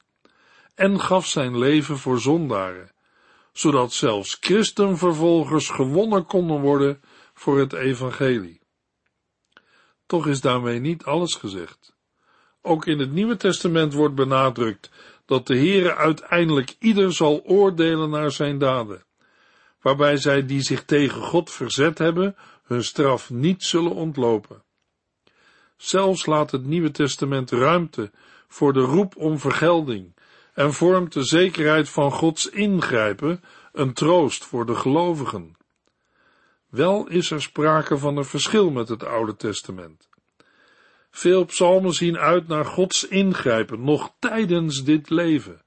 en 0.75 0.99
gaf 0.99 1.27
zijn 1.27 1.57
leven 1.57 1.97
voor 1.97 2.19
zondaren, 2.19 2.91
zodat 3.53 3.93
zelfs 3.93 4.37
christenvervolgers 4.39 5.69
gewonnen 5.69 6.25
konden 6.25 6.59
worden 6.59 7.01
voor 7.33 7.59
het 7.59 7.73
evangelie. 7.73 8.61
Toch 10.05 10.27
is 10.27 10.41
daarmee 10.41 10.79
niet 10.79 11.03
alles 11.03 11.35
gezegd. 11.35 11.95
Ook 12.61 12.85
in 12.85 12.99
het 12.99 13.11
Nieuwe 13.11 13.37
Testament 13.37 13.93
wordt 13.93 14.15
benadrukt 14.15 14.91
dat 15.25 15.47
de 15.47 15.55
Heere 15.55 15.95
uiteindelijk 15.95 16.75
ieder 16.79 17.13
zal 17.13 17.41
oordelen 17.45 18.09
naar 18.09 18.31
zijn 18.31 18.57
daden, 18.57 19.05
waarbij 19.81 20.17
zij 20.17 20.45
die 20.45 20.61
zich 20.61 20.85
tegen 20.85 21.21
God 21.21 21.51
verzet 21.51 21.97
hebben, 21.97 22.35
hun 22.63 22.83
straf 22.83 23.29
niet 23.29 23.63
zullen 23.63 23.93
ontlopen. 23.95 24.63
Zelfs 25.77 26.25
laat 26.25 26.51
het 26.51 26.65
Nieuwe 26.65 26.91
Testament 26.91 27.51
ruimte 27.51 28.11
voor 28.47 28.73
de 28.73 28.79
roep 28.79 29.15
om 29.15 29.39
vergelding 29.39 30.15
en 30.53 30.73
vormt 30.73 31.13
de 31.13 31.23
zekerheid 31.23 31.89
van 31.89 32.11
Gods 32.11 32.49
ingrijpen 32.49 33.43
een 33.71 33.93
troost 33.93 34.45
voor 34.45 34.65
de 34.65 34.75
gelovigen. 34.75 35.55
Wel 36.69 37.07
is 37.07 37.31
er 37.31 37.41
sprake 37.41 37.97
van 37.97 38.17
een 38.17 38.25
verschil 38.25 38.69
met 38.69 38.89
het 38.89 39.03
Oude 39.03 39.35
Testament. 39.35 40.09
Veel 41.09 41.45
psalmen 41.45 41.93
zien 41.93 42.17
uit 42.17 42.47
naar 42.47 42.65
Gods 42.65 43.07
ingrijpen, 43.07 43.83
nog 43.83 44.13
tijdens 44.19 44.83
dit 44.83 45.09
leven. 45.09 45.61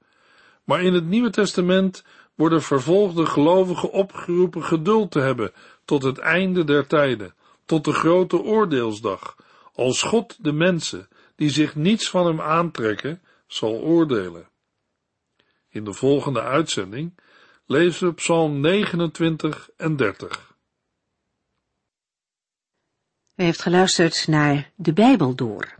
Maar 0.63 0.81
in 0.81 0.93
het 0.93 1.05
Nieuwe 1.05 1.29
Testament 1.29 2.03
worden 2.35 2.61
vervolgde 2.61 3.25
gelovigen 3.25 3.91
opgeroepen 3.91 4.63
geduld 4.63 5.11
te 5.11 5.19
hebben 5.19 5.51
tot 5.85 6.03
het 6.03 6.17
einde 6.17 6.63
der 6.63 6.87
tijden, 6.87 7.33
tot 7.65 7.85
de 7.85 7.93
grote 7.93 8.41
oordeelsdag, 8.41 9.35
als 9.73 10.01
God 10.01 10.43
de 10.43 10.51
mensen, 10.51 11.07
die 11.35 11.49
zich 11.49 11.75
niets 11.75 12.09
van 12.09 12.25
hem 12.25 12.41
aantrekken, 12.41 13.21
zal 13.47 13.73
oordelen. 13.73 14.49
In 15.69 15.83
de 15.83 15.93
volgende 15.93 16.41
uitzending 16.41 17.19
lezen 17.65 18.07
we 18.07 18.13
Psalm 18.13 18.59
29 18.59 19.69
en 19.77 19.95
30. 19.95 20.55
U 23.35 23.43
heeft 23.43 23.61
geluisterd 23.61 24.27
naar 24.27 24.71
De 24.75 24.93
Bijbel 24.93 25.35
Door, 25.35 25.75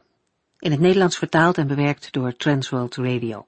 in 0.60 0.72
het 0.72 0.80
Nederlands 0.80 1.18
vertaald 1.18 1.58
en 1.58 1.68
bewerkt 1.68 2.12
door 2.12 2.36
Transworld 2.36 2.96
Radio. 2.96 3.48